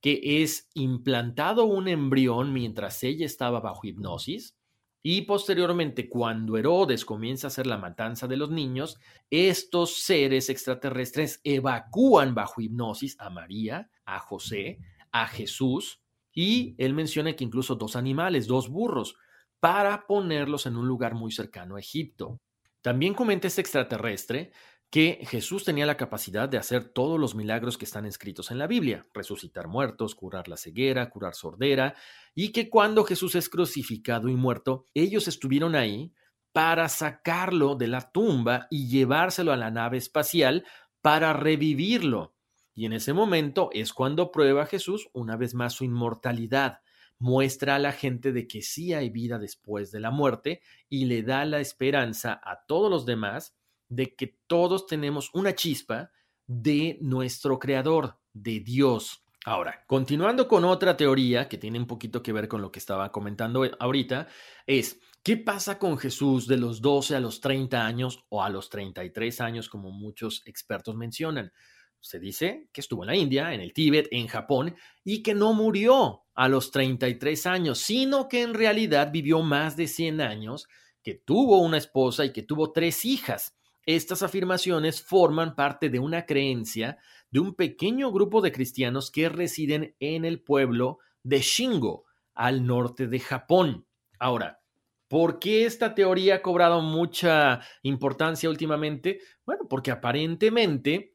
que 0.00 0.42
es 0.42 0.68
implantado 0.74 1.64
un 1.64 1.86
embrión 1.86 2.52
mientras 2.52 3.04
ella 3.04 3.24
estaba 3.24 3.60
bajo 3.60 3.86
hipnosis, 3.86 4.56
Y 5.02 5.22
posteriormente, 5.22 6.08
cuando 6.08 6.56
Herodes 6.58 7.04
comienza 7.04 7.46
a 7.46 7.48
hacer 7.48 7.68
la 7.68 7.78
matanza 7.78 8.26
de 8.26 8.36
los 8.36 8.50
niños, 8.50 8.98
estos 9.30 10.02
seres 10.02 10.50
extraterrestres 10.50 11.40
evacúan 11.44 12.34
bajo 12.34 12.60
hipnosis 12.60 13.16
a 13.20 13.30
María, 13.30 13.90
a 14.04 14.18
José, 14.18 14.80
a 15.12 15.28
Jesús, 15.28 16.02
y 16.34 16.74
él 16.78 16.94
menciona 16.94 17.34
que 17.34 17.44
incluso 17.44 17.76
dos 17.76 17.94
animales, 17.94 18.48
dos 18.48 18.68
burros, 18.68 19.14
para 19.60 20.06
ponerlos 20.08 20.66
en 20.66 20.76
un 20.76 20.88
lugar 20.88 21.14
muy 21.14 21.30
cercano 21.30 21.76
a 21.76 21.80
Egipto. 21.80 22.40
También 22.82 23.14
comenta 23.14 23.46
este 23.46 23.60
extraterrestre 23.60 24.52
que 24.90 25.20
Jesús 25.22 25.64
tenía 25.64 25.86
la 25.86 25.96
capacidad 25.96 26.48
de 26.48 26.58
hacer 26.58 26.84
todos 26.84 27.18
los 27.18 27.36
milagros 27.36 27.78
que 27.78 27.84
están 27.84 28.06
escritos 28.06 28.50
en 28.50 28.58
la 28.58 28.66
Biblia, 28.66 29.06
resucitar 29.14 29.68
muertos, 29.68 30.16
curar 30.16 30.48
la 30.48 30.56
ceguera, 30.56 31.10
curar 31.10 31.34
sordera, 31.34 31.94
y 32.34 32.50
que 32.50 32.68
cuando 32.68 33.04
Jesús 33.04 33.36
es 33.36 33.48
crucificado 33.48 34.28
y 34.28 34.34
muerto, 34.34 34.86
ellos 34.92 35.28
estuvieron 35.28 35.76
ahí 35.76 36.12
para 36.52 36.88
sacarlo 36.88 37.76
de 37.76 37.86
la 37.86 38.10
tumba 38.10 38.66
y 38.68 38.88
llevárselo 38.88 39.52
a 39.52 39.56
la 39.56 39.70
nave 39.70 39.98
espacial 39.98 40.64
para 41.00 41.32
revivirlo. 41.32 42.34
Y 42.74 42.86
en 42.86 42.92
ese 42.92 43.12
momento 43.12 43.70
es 43.72 43.92
cuando 43.92 44.32
prueba 44.32 44.66
Jesús 44.66 45.08
una 45.12 45.36
vez 45.36 45.54
más 45.54 45.74
su 45.74 45.84
inmortalidad, 45.84 46.80
muestra 47.20 47.76
a 47.76 47.78
la 47.78 47.92
gente 47.92 48.32
de 48.32 48.48
que 48.48 48.62
sí 48.62 48.92
hay 48.92 49.10
vida 49.10 49.38
después 49.38 49.92
de 49.92 50.00
la 50.00 50.10
muerte 50.10 50.62
y 50.88 51.04
le 51.04 51.22
da 51.22 51.44
la 51.44 51.60
esperanza 51.60 52.40
a 52.42 52.64
todos 52.66 52.90
los 52.90 53.06
demás 53.06 53.54
de 53.88 54.16
que 54.16 54.38
todos 54.46 54.86
tenemos 54.86 55.30
una 55.34 55.54
chispa 55.54 56.10
de 56.46 56.98
nuestro 57.00 57.58
creador, 57.58 58.18
de 58.32 58.60
Dios. 58.60 59.22
Ahora, 59.44 59.84
continuando 59.86 60.48
con 60.48 60.64
otra 60.64 60.96
teoría 60.96 61.48
que 61.48 61.58
tiene 61.58 61.78
un 61.78 61.86
poquito 61.86 62.22
que 62.22 62.32
ver 62.32 62.48
con 62.48 62.62
lo 62.62 62.72
que 62.72 62.78
estaba 62.78 63.12
comentando 63.12 63.68
ahorita, 63.78 64.26
es, 64.66 64.98
¿qué 65.22 65.36
pasa 65.36 65.78
con 65.78 65.98
Jesús 65.98 66.46
de 66.46 66.56
los 66.56 66.80
12 66.80 67.16
a 67.16 67.20
los 67.20 67.40
30 67.40 67.84
años 67.84 68.24
o 68.30 68.42
a 68.42 68.48
los 68.48 68.70
33 68.70 69.40
años, 69.40 69.68
como 69.68 69.90
muchos 69.90 70.42
expertos 70.46 70.94
mencionan? 70.94 71.52
Se 72.00 72.18
dice 72.18 72.68
que 72.72 72.80
estuvo 72.80 73.04
en 73.04 73.08
la 73.08 73.16
India, 73.16 73.52
en 73.52 73.60
el 73.60 73.72
Tíbet, 73.72 74.08
en 74.10 74.26
Japón, 74.26 74.74
y 75.04 75.22
que 75.22 75.34
no 75.34 75.52
murió 75.52 76.22
a 76.34 76.48
los 76.48 76.70
33 76.70 77.46
años, 77.46 77.78
sino 77.78 78.28
que 78.28 78.42
en 78.42 78.54
realidad 78.54 79.10
vivió 79.12 79.42
más 79.42 79.76
de 79.76 79.86
100 79.86 80.20
años, 80.20 80.66
que 81.02 81.14
tuvo 81.14 81.60
una 81.60 81.78
esposa 81.78 82.24
y 82.24 82.32
que 82.32 82.42
tuvo 82.42 82.72
tres 82.72 83.04
hijas. 83.04 83.56
Estas 83.86 84.22
afirmaciones 84.22 85.02
forman 85.02 85.54
parte 85.54 85.88
de 85.88 85.98
una 85.98 86.26
creencia 86.26 86.98
de 87.30 87.40
un 87.40 87.54
pequeño 87.54 88.12
grupo 88.12 88.40
de 88.40 88.52
cristianos 88.52 89.10
que 89.10 89.28
residen 89.28 89.94
en 90.00 90.24
el 90.24 90.42
pueblo 90.42 90.98
de 91.22 91.40
Shingo, 91.40 92.04
al 92.34 92.66
norte 92.66 93.06
de 93.06 93.20
Japón. 93.20 93.86
Ahora, 94.18 94.62
¿por 95.08 95.38
qué 95.38 95.66
esta 95.66 95.94
teoría 95.94 96.36
ha 96.36 96.42
cobrado 96.42 96.80
mucha 96.80 97.60
importancia 97.82 98.48
últimamente? 98.48 99.20
Bueno, 99.44 99.66
porque 99.68 99.90
aparentemente 99.90 101.09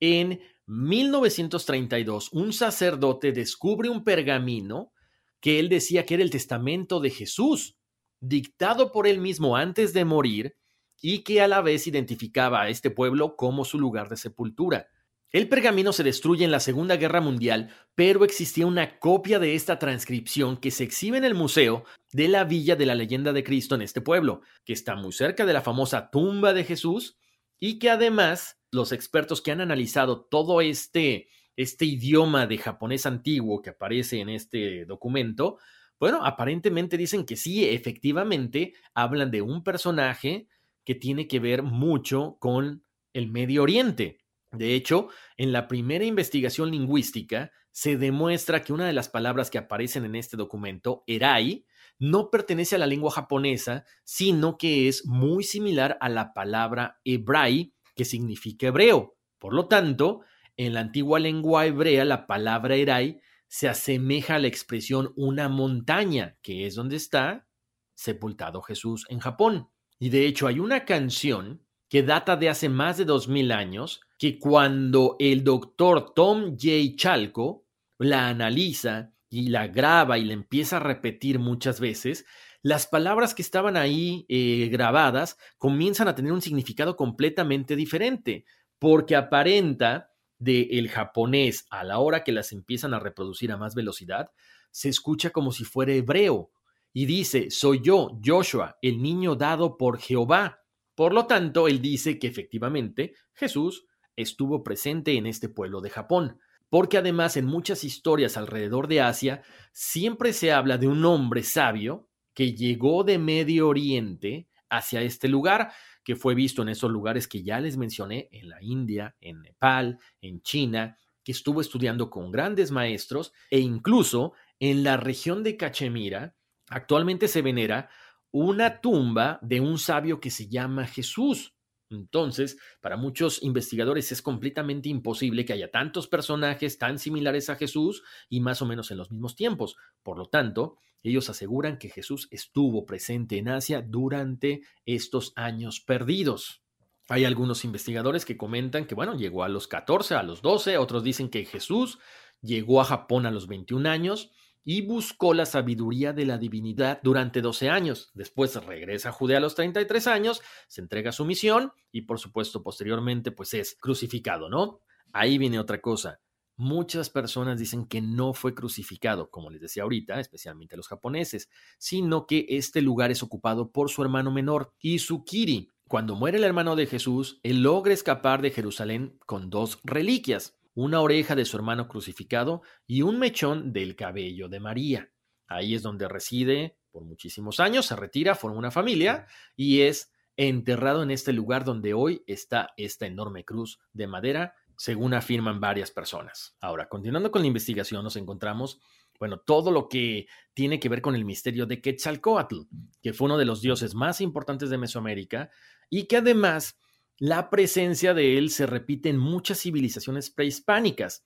en 0.00 0.40
1932 0.66 2.32
un 2.32 2.52
sacerdote 2.52 3.32
descubre 3.32 3.88
un 3.88 4.04
pergamino 4.04 4.92
que 5.40 5.58
él 5.58 5.68
decía 5.68 6.04
que 6.04 6.14
era 6.14 6.22
el 6.22 6.30
testamento 6.30 6.98
de 7.00 7.10
Jesús, 7.10 7.76
dictado 8.20 8.90
por 8.90 9.06
él 9.06 9.20
mismo 9.20 9.56
antes 9.56 9.92
de 9.92 10.04
morir 10.04 10.56
y 11.00 11.22
que 11.22 11.40
a 11.40 11.48
la 11.48 11.60
vez 11.60 11.86
identificaba 11.86 12.62
a 12.62 12.68
este 12.68 12.90
pueblo 12.90 13.36
como 13.36 13.64
su 13.64 13.78
lugar 13.78 14.08
de 14.08 14.16
sepultura. 14.16 14.88
El 15.30 15.48
pergamino 15.48 15.92
se 15.92 16.02
destruye 16.02 16.44
en 16.44 16.50
la 16.50 16.60
Segunda 16.60 16.96
Guerra 16.96 17.20
Mundial, 17.20 17.70
pero 17.94 18.24
existía 18.24 18.66
una 18.66 18.98
copia 18.98 19.38
de 19.38 19.54
esta 19.54 19.78
transcripción 19.78 20.56
que 20.56 20.70
se 20.70 20.84
exhibe 20.84 21.18
en 21.18 21.24
el 21.24 21.34
museo 21.34 21.84
de 22.12 22.28
la 22.28 22.44
Villa 22.44 22.76
de 22.76 22.86
la 22.86 22.94
Leyenda 22.94 23.32
de 23.32 23.44
Cristo 23.44 23.74
en 23.74 23.82
este 23.82 24.00
pueblo, 24.00 24.40
que 24.64 24.72
está 24.72 24.94
muy 24.94 25.12
cerca 25.12 25.44
de 25.44 25.52
la 25.52 25.62
famosa 25.62 26.10
tumba 26.10 26.54
de 26.54 26.64
Jesús 26.64 27.18
y 27.58 27.78
que 27.78 27.90
además 27.90 28.58
los 28.76 28.92
expertos 28.92 29.42
que 29.42 29.50
han 29.50 29.60
analizado 29.60 30.20
todo 30.20 30.60
este, 30.60 31.28
este 31.56 31.84
idioma 31.84 32.46
de 32.46 32.58
japonés 32.58 33.06
antiguo 33.06 33.60
que 33.60 33.70
aparece 33.70 34.20
en 34.20 34.28
este 34.28 34.84
documento, 34.84 35.58
bueno, 35.98 36.24
aparentemente 36.24 36.96
dicen 36.96 37.24
que 37.24 37.36
sí, 37.36 37.64
efectivamente 37.64 38.74
hablan 38.94 39.30
de 39.30 39.42
un 39.42 39.64
personaje 39.64 40.46
que 40.84 40.94
tiene 40.94 41.26
que 41.26 41.40
ver 41.40 41.62
mucho 41.62 42.36
con 42.38 42.84
el 43.12 43.30
Medio 43.30 43.62
Oriente. 43.62 44.18
De 44.52 44.74
hecho, 44.74 45.08
en 45.36 45.52
la 45.52 45.66
primera 45.66 46.04
investigación 46.04 46.70
lingüística 46.70 47.50
se 47.72 47.96
demuestra 47.96 48.62
que 48.62 48.72
una 48.72 48.86
de 48.86 48.92
las 48.92 49.08
palabras 49.08 49.50
que 49.50 49.58
aparecen 49.58 50.04
en 50.04 50.14
este 50.14 50.36
documento, 50.36 51.02
erai, 51.06 51.66
no 51.98 52.30
pertenece 52.30 52.76
a 52.76 52.78
la 52.78 52.86
lengua 52.86 53.10
japonesa, 53.10 53.84
sino 54.04 54.58
que 54.58 54.88
es 54.88 55.06
muy 55.06 55.44
similar 55.44 55.96
a 56.00 56.08
la 56.08 56.34
palabra 56.34 57.00
hebrai, 57.04 57.74
que 57.96 58.04
significa 58.04 58.68
hebreo. 58.68 59.16
Por 59.38 59.54
lo 59.54 59.66
tanto, 59.66 60.20
en 60.56 60.74
la 60.74 60.80
antigua 60.80 61.18
lengua 61.18 61.66
hebrea, 61.66 62.04
la 62.04 62.26
palabra 62.26 62.76
erai 62.76 63.20
se 63.48 63.68
asemeja 63.68 64.36
a 64.36 64.38
la 64.38 64.48
expresión 64.48 65.12
una 65.16 65.48
montaña, 65.48 66.36
que 66.42 66.66
es 66.66 66.74
donde 66.74 66.96
está 66.96 67.48
sepultado 67.94 68.62
Jesús 68.62 69.06
en 69.08 69.18
Japón. 69.18 69.68
Y 69.98 70.10
de 70.10 70.26
hecho 70.26 70.46
hay 70.46 70.58
una 70.60 70.84
canción 70.84 71.62
que 71.88 72.02
data 72.02 72.36
de 72.36 72.48
hace 72.48 72.68
más 72.68 72.98
de 72.98 73.04
dos 73.04 73.28
mil 73.28 73.52
años, 73.52 74.00
que 74.18 74.38
cuando 74.38 75.16
el 75.18 75.44
doctor 75.44 76.12
Tom 76.14 76.56
J. 76.58 76.96
Chalco 76.96 77.66
la 77.98 78.28
analiza 78.28 79.12
y 79.28 79.48
la 79.48 79.68
graba 79.68 80.18
y 80.18 80.24
la 80.24 80.32
empieza 80.32 80.76
a 80.76 80.80
repetir 80.80 81.38
muchas 81.38 81.80
veces, 81.80 82.26
las 82.62 82.86
palabras 82.86 83.34
que 83.34 83.42
estaban 83.42 83.76
ahí 83.76 84.26
eh, 84.28 84.68
grabadas 84.70 85.36
comienzan 85.58 86.08
a 86.08 86.14
tener 86.14 86.32
un 86.32 86.42
significado 86.42 86.96
completamente 86.96 87.76
diferente, 87.76 88.44
porque 88.78 89.16
aparenta 89.16 90.10
del 90.38 90.68
el 90.70 90.88
japonés 90.88 91.66
a 91.70 91.84
la 91.84 91.98
hora 91.98 92.24
que 92.24 92.32
las 92.32 92.52
empiezan 92.52 92.94
a 92.94 93.00
reproducir 93.00 93.52
a 93.52 93.56
más 93.56 93.74
velocidad, 93.74 94.30
se 94.70 94.88
escucha 94.88 95.30
como 95.30 95.52
si 95.52 95.64
fuera 95.64 95.92
hebreo, 95.92 96.50
y 96.92 97.04
dice, 97.04 97.50
soy 97.50 97.80
yo, 97.82 98.18
Joshua, 98.24 98.78
el 98.80 99.02
niño 99.02 99.34
dado 99.36 99.76
por 99.76 99.98
Jehová. 99.98 100.62
Por 100.94 101.12
lo 101.12 101.26
tanto, 101.26 101.68
él 101.68 101.82
dice 101.82 102.18
que 102.18 102.26
efectivamente 102.26 103.12
Jesús 103.34 103.84
estuvo 104.16 104.62
presente 104.62 105.12
en 105.12 105.26
este 105.26 105.50
pueblo 105.50 105.82
de 105.82 105.90
Japón, 105.90 106.40
porque 106.70 106.96
además 106.96 107.36
en 107.36 107.44
muchas 107.44 107.84
historias 107.84 108.38
alrededor 108.38 108.88
de 108.88 109.02
Asia 109.02 109.42
siempre 109.72 110.32
se 110.32 110.52
habla 110.52 110.78
de 110.78 110.88
un 110.88 111.04
hombre 111.04 111.42
sabio 111.42 112.05
que 112.36 112.54
llegó 112.54 113.02
de 113.02 113.18
Medio 113.18 113.66
Oriente 113.66 114.46
hacia 114.70 115.02
este 115.02 115.26
lugar, 115.26 115.72
que 116.04 116.14
fue 116.14 116.36
visto 116.36 116.62
en 116.62 116.68
esos 116.68 116.92
lugares 116.92 117.26
que 117.26 117.42
ya 117.42 117.58
les 117.58 117.76
mencioné, 117.76 118.28
en 118.30 118.48
la 118.48 118.62
India, 118.62 119.16
en 119.20 119.42
Nepal, 119.42 119.98
en 120.20 120.40
China, 120.42 120.96
que 121.24 121.32
estuvo 121.32 121.60
estudiando 121.60 122.10
con 122.10 122.30
grandes 122.30 122.70
maestros 122.70 123.32
e 123.50 123.58
incluso 123.58 124.34
en 124.60 124.84
la 124.84 124.96
región 124.96 125.42
de 125.42 125.56
Cachemira, 125.56 126.36
Actualmente 126.68 127.28
se 127.28 127.42
venera 127.42 127.88
una 128.32 128.80
tumba 128.80 129.38
de 129.42 129.60
un 129.60 129.78
sabio 129.78 130.20
que 130.20 130.30
se 130.30 130.48
llama 130.48 130.86
Jesús. 130.86 131.55
Entonces, 131.90 132.58
para 132.80 132.96
muchos 132.96 133.42
investigadores 133.42 134.10
es 134.12 134.22
completamente 134.22 134.88
imposible 134.88 135.44
que 135.44 135.52
haya 135.52 135.70
tantos 135.70 136.08
personajes 136.08 136.78
tan 136.78 136.98
similares 136.98 137.48
a 137.48 137.56
Jesús 137.56 138.02
y 138.28 138.40
más 138.40 138.60
o 138.62 138.66
menos 138.66 138.90
en 138.90 138.98
los 138.98 139.10
mismos 139.10 139.36
tiempos. 139.36 139.76
Por 140.02 140.18
lo 140.18 140.26
tanto, 140.26 140.78
ellos 141.02 141.30
aseguran 141.30 141.78
que 141.78 141.88
Jesús 141.88 142.28
estuvo 142.30 142.84
presente 142.86 143.38
en 143.38 143.48
Asia 143.48 143.82
durante 143.82 144.62
estos 144.84 145.32
años 145.36 145.80
perdidos. 145.80 146.62
Hay 147.08 147.24
algunos 147.24 147.64
investigadores 147.64 148.24
que 148.24 148.36
comentan 148.36 148.86
que, 148.86 148.96
bueno, 148.96 149.16
llegó 149.16 149.44
a 149.44 149.48
los 149.48 149.68
14, 149.68 150.16
a 150.16 150.24
los 150.24 150.42
12, 150.42 150.78
otros 150.78 151.04
dicen 151.04 151.28
que 151.28 151.44
Jesús 151.44 152.00
llegó 152.42 152.80
a 152.80 152.84
Japón 152.84 153.26
a 153.26 153.30
los 153.30 153.46
21 153.46 153.88
años 153.88 154.32
y 154.68 154.82
buscó 154.82 155.32
la 155.32 155.46
sabiduría 155.46 156.12
de 156.12 156.26
la 156.26 156.38
divinidad 156.38 156.98
durante 157.04 157.40
12 157.40 157.70
años. 157.70 158.10
Después 158.14 158.52
regresa 158.56 159.10
a 159.10 159.12
Judea 159.12 159.38
a 159.38 159.40
los 159.40 159.54
33 159.54 160.08
años, 160.08 160.42
se 160.66 160.80
entrega 160.80 161.10
a 161.10 161.12
su 161.12 161.24
misión 161.24 161.70
y 161.92 162.02
por 162.02 162.18
supuesto 162.18 162.64
posteriormente 162.64 163.30
pues 163.30 163.54
es 163.54 163.76
crucificado, 163.80 164.50
¿no? 164.50 164.80
Ahí 165.12 165.38
viene 165.38 165.60
otra 165.60 165.80
cosa. 165.80 166.20
Muchas 166.56 167.10
personas 167.10 167.60
dicen 167.60 167.86
que 167.86 168.00
no 168.00 168.34
fue 168.34 168.54
crucificado, 168.54 169.30
como 169.30 169.50
les 169.50 169.60
decía 169.60 169.84
ahorita, 169.84 170.18
especialmente 170.18 170.76
los 170.76 170.88
japoneses, 170.88 171.48
sino 171.78 172.26
que 172.26 172.46
este 172.48 172.82
lugar 172.82 173.12
es 173.12 173.22
ocupado 173.22 173.70
por 173.70 173.88
su 173.88 174.02
hermano 174.02 174.32
menor, 174.32 174.74
Isukiri. 174.80 175.70
Cuando 175.86 176.16
muere 176.16 176.38
el 176.38 176.44
hermano 176.44 176.74
de 176.74 176.86
Jesús, 176.86 177.38
él 177.44 177.62
logra 177.62 177.94
escapar 177.94 178.42
de 178.42 178.50
Jerusalén 178.50 179.16
con 179.26 179.48
dos 179.48 179.78
reliquias 179.84 180.56
una 180.76 181.00
oreja 181.00 181.34
de 181.34 181.46
su 181.46 181.56
hermano 181.56 181.88
crucificado 181.88 182.62
y 182.86 183.00
un 183.02 183.18
mechón 183.18 183.72
del 183.72 183.96
cabello 183.96 184.48
de 184.48 184.60
María. 184.60 185.10
Ahí 185.48 185.74
es 185.74 185.82
donde 185.82 186.06
reside 186.06 186.76
por 186.92 187.02
muchísimos 187.02 187.60
años, 187.60 187.86
se 187.86 187.96
retira, 187.96 188.34
forma 188.34 188.58
una 188.58 188.70
familia 188.70 189.26
y 189.56 189.80
es 189.80 190.12
enterrado 190.36 191.02
en 191.02 191.10
este 191.10 191.32
lugar 191.32 191.64
donde 191.64 191.94
hoy 191.94 192.22
está 192.26 192.74
esta 192.76 193.06
enorme 193.06 193.44
cruz 193.44 193.80
de 193.94 194.06
madera, 194.06 194.54
según 194.76 195.14
afirman 195.14 195.60
varias 195.60 195.90
personas. 195.90 196.54
Ahora, 196.60 196.90
continuando 196.90 197.30
con 197.30 197.40
la 197.40 197.48
investigación, 197.48 198.04
nos 198.04 198.16
encontramos 198.16 198.78
bueno, 199.18 199.38
todo 199.38 199.70
lo 199.70 199.88
que 199.88 200.26
tiene 200.52 200.78
que 200.78 200.90
ver 200.90 201.00
con 201.00 201.14
el 201.14 201.24
misterio 201.24 201.64
de 201.64 201.80
Quetzalcoatl, 201.80 202.64
que 203.00 203.14
fue 203.14 203.24
uno 203.24 203.38
de 203.38 203.46
los 203.46 203.62
dioses 203.62 203.94
más 203.94 204.20
importantes 204.20 204.68
de 204.68 204.76
Mesoamérica 204.76 205.48
y 205.88 206.06
que 206.06 206.18
además 206.18 206.78
la 207.18 207.50
presencia 207.50 208.14
de 208.14 208.38
él 208.38 208.50
se 208.50 208.66
repite 208.66 209.08
en 209.08 209.18
muchas 209.18 209.60
civilizaciones 209.60 210.30
prehispánicas, 210.30 211.24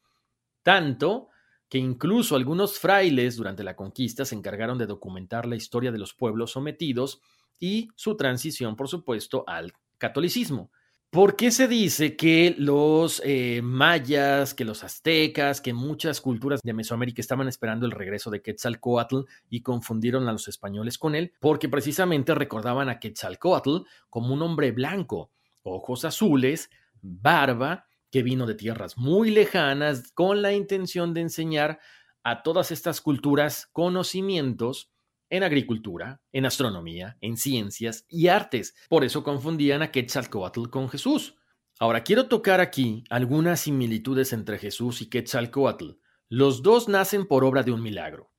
tanto 0.62 1.28
que 1.68 1.78
incluso 1.78 2.36
algunos 2.36 2.78
frailes 2.78 3.36
durante 3.36 3.62
la 3.62 3.76
conquista 3.76 4.24
se 4.24 4.34
encargaron 4.34 4.76
de 4.78 4.86
documentar 4.86 5.46
la 5.46 5.56
historia 5.56 5.92
de 5.92 5.98
los 5.98 6.14
pueblos 6.14 6.52
sometidos 6.52 7.20
y 7.58 7.88
su 7.94 8.16
transición, 8.16 8.74
por 8.74 8.88
supuesto, 8.88 9.44
al 9.46 9.72
catolicismo. 9.98 10.70
¿Por 11.10 11.34
qué 11.34 11.50
se 11.50 11.66
dice 11.66 12.16
que 12.16 12.54
los 12.56 13.20
eh, 13.24 13.62
mayas, 13.64 14.54
que 14.54 14.64
los 14.64 14.84
aztecas, 14.84 15.60
que 15.60 15.72
muchas 15.72 16.20
culturas 16.20 16.60
de 16.62 16.72
Mesoamérica 16.72 17.20
estaban 17.20 17.48
esperando 17.48 17.84
el 17.84 17.90
regreso 17.90 18.30
de 18.30 18.42
Quetzalcoatl 18.42 19.22
y 19.48 19.62
confundieron 19.62 20.28
a 20.28 20.32
los 20.32 20.46
españoles 20.46 20.98
con 20.98 21.16
él? 21.16 21.32
Porque 21.40 21.68
precisamente 21.68 22.32
recordaban 22.32 22.88
a 22.88 23.00
Quetzalcoatl 23.00 23.78
como 24.08 24.32
un 24.32 24.42
hombre 24.42 24.70
blanco, 24.70 25.32
ojos 25.62 26.04
azules, 26.04 26.70
barba, 27.02 27.86
que 28.10 28.22
vino 28.22 28.46
de 28.46 28.54
tierras 28.54 28.96
muy 28.98 29.30
lejanas 29.30 30.12
con 30.12 30.42
la 30.42 30.52
intención 30.52 31.14
de 31.14 31.20
enseñar 31.22 31.78
a 32.22 32.42
todas 32.42 32.70
estas 32.70 33.00
culturas 33.00 33.68
conocimientos 33.72 34.90
en 35.30 35.44
agricultura, 35.44 36.20
en 36.32 36.44
astronomía, 36.44 37.16
en 37.20 37.36
ciencias 37.36 38.04
y 38.08 38.28
artes. 38.28 38.74
Por 38.88 39.04
eso 39.04 39.22
confundían 39.22 39.80
a 39.82 39.92
Quetzalcoatl 39.92 40.68
con 40.68 40.88
Jesús. 40.88 41.36
Ahora 41.78 42.02
quiero 42.02 42.26
tocar 42.26 42.60
aquí 42.60 43.04
algunas 43.08 43.60
similitudes 43.60 44.32
entre 44.32 44.58
Jesús 44.58 45.00
y 45.00 45.08
Quetzalcoatl. 45.08 45.92
Los 46.28 46.62
dos 46.62 46.88
nacen 46.88 47.26
por 47.26 47.44
obra 47.44 47.62
de 47.62 47.72
un 47.72 47.82
milagro. 47.82 48.32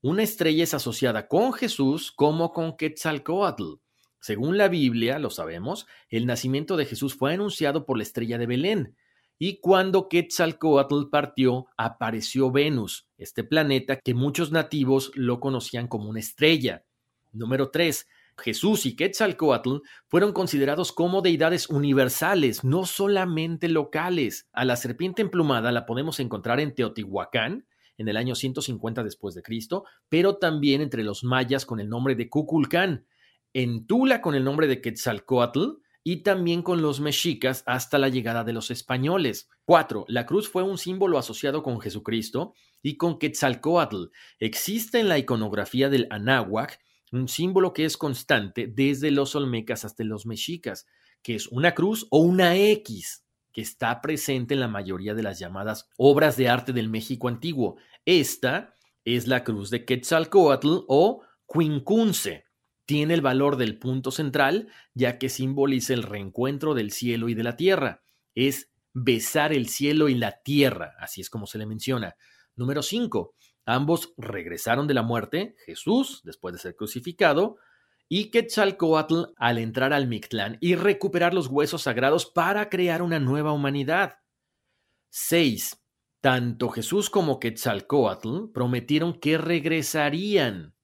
Una 0.00 0.22
estrella 0.22 0.64
es 0.64 0.72
asociada 0.72 1.28
con 1.28 1.52
Jesús 1.52 2.10
como 2.10 2.52
con 2.52 2.76
Quetzalcoatl. 2.76 3.74
Según 4.20 4.58
la 4.58 4.68
Biblia, 4.68 5.18
lo 5.18 5.30
sabemos, 5.30 5.86
el 6.08 6.26
nacimiento 6.26 6.76
de 6.76 6.84
Jesús 6.84 7.14
fue 7.14 7.32
anunciado 7.32 7.86
por 7.86 7.96
la 7.96 8.02
estrella 8.02 8.38
de 8.38 8.46
Belén. 8.46 8.96
Y 9.38 9.58
cuando 9.60 10.08
Quetzalcoatl 10.08 11.08
partió, 11.10 11.66
apareció 11.78 12.50
Venus, 12.50 13.08
este 13.16 13.42
planeta 13.42 13.96
que 13.96 14.12
muchos 14.12 14.52
nativos 14.52 15.10
lo 15.14 15.40
conocían 15.40 15.88
como 15.88 16.10
una 16.10 16.20
estrella. 16.20 16.84
Número 17.32 17.70
3. 17.70 18.06
Jesús 18.36 18.84
y 18.84 18.96
Quetzalcoatl 18.96 19.78
fueron 20.08 20.34
considerados 20.34 20.92
como 20.92 21.22
deidades 21.22 21.70
universales, 21.70 22.64
no 22.64 22.84
solamente 22.84 23.68
locales. 23.68 24.48
A 24.52 24.66
la 24.66 24.76
serpiente 24.76 25.22
emplumada 25.22 25.72
la 25.72 25.86
podemos 25.86 26.20
encontrar 26.20 26.60
en 26.60 26.74
Teotihuacán, 26.74 27.66
en 27.96 28.08
el 28.08 28.18
año 28.18 28.34
150 28.34 29.02
después 29.02 29.34
de 29.34 29.42
Cristo, 29.42 29.84
pero 30.10 30.36
también 30.36 30.82
entre 30.82 31.04
los 31.04 31.24
mayas 31.24 31.64
con 31.64 31.80
el 31.80 31.88
nombre 31.88 32.14
de 32.14 32.28
Cuculcán, 32.28 33.06
en 33.52 33.86
Tula 33.86 34.20
con 34.20 34.34
el 34.34 34.44
nombre 34.44 34.66
de 34.66 34.80
Quetzalcoatl 34.80 35.80
y 36.02 36.22
también 36.22 36.62
con 36.62 36.82
los 36.82 37.00
mexicas 37.00 37.62
hasta 37.66 37.98
la 37.98 38.08
llegada 38.08 38.44
de 38.44 38.52
los 38.52 38.70
españoles. 38.70 39.48
4. 39.64 40.06
La 40.08 40.26
cruz 40.26 40.48
fue 40.48 40.62
un 40.62 40.78
símbolo 40.78 41.18
asociado 41.18 41.62
con 41.62 41.80
Jesucristo 41.80 42.54
y 42.82 42.96
con 42.96 43.18
Quetzalcoatl. 43.18 44.06
Existe 44.38 45.00
en 45.00 45.08
la 45.08 45.18
iconografía 45.18 45.88
del 45.88 46.06
Anáhuac 46.10 46.80
un 47.12 47.28
símbolo 47.28 47.72
que 47.72 47.84
es 47.84 47.96
constante 47.96 48.66
desde 48.66 49.10
los 49.10 49.34
olmecas 49.34 49.84
hasta 49.84 50.04
los 50.04 50.26
mexicas, 50.26 50.86
que 51.22 51.34
es 51.34 51.48
una 51.48 51.74
cruz 51.74 52.06
o 52.10 52.20
una 52.20 52.56
X, 52.56 53.24
que 53.52 53.60
está 53.60 54.00
presente 54.00 54.54
en 54.54 54.60
la 54.60 54.68
mayoría 54.68 55.14
de 55.14 55.24
las 55.24 55.38
llamadas 55.38 55.88
obras 55.96 56.36
de 56.36 56.48
arte 56.48 56.72
del 56.72 56.88
México 56.88 57.28
antiguo. 57.28 57.76
Esta 58.04 58.76
es 59.04 59.26
la 59.26 59.42
cruz 59.42 59.70
de 59.70 59.84
Quetzalcoatl 59.84 60.84
o 60.86 61.22
Quincunce 61.52 62.49
tiene 62.90 63.14
el 63.14 63.20
valor 63.20 63.56
del 63.56 63.78
punto 63.78 64.10
central, 64.10 64.66
ya 64.94 65.16
que 65.16 65.28
simboliza 65.28 65.94
el 65.94 66.02
reencuentro 66.02 66.74
del 66.74 66.90
cielo 66.90 67.28
y 67.28 67.34
de 67.34 67.44
la 67.44 67.54
tierra. 67.54 68.02
Es 68.34 68.72
besar 68.92 69.52
el 69.52 69.68
cielo 69.68 70.08
y 70.08 70.16
la 70.16 70.42
tierra, 70.42 70.96
así 70.98 71.20
es 71.20 71.30
como 71.30 71.46
se 71.46 71.58
le 71.58 71.66
menciona. 71.66 72.16
Número 72.56 72.82
5. 72.82 73.32
Ambos 73.64 74.12
regresaron 74.16 74.88
de 74.88 74.94
la 74.94 75.04
muerte, 75.04 75.54
Jesús, 75.66 76.20
después 76.24 76.52
de 76.52 76.58
ser 76.58 76.74
crucificado, 76.74 77.58
y 78.08 78.32
Quetzalcoatl 78.32 79.34
al 79.36 79.58
entrar 79.58 79.92
al 79.92 80.08
Mictlán 80.08 80.58
y 80.60 80.74
recuperar 80.74 81.32
los 81.32 81.46
huesos 81.46 81.82
sagrados 81.82 82.26
para 82.26 82.68
crear 82.70 83.02
una 83.02 83.20
nueva 83.20 83.52
humanidad. 83.52 84.16
6. 85.10 85.80
Tanto 86.20 86.70
Jesús 86.70 87.08
como 87.08 87.38
Quetzalcoatl 87.38 88.50
prometieron 88.52 89.20
que 89.20 89.38
regresarían. 89.38 90.74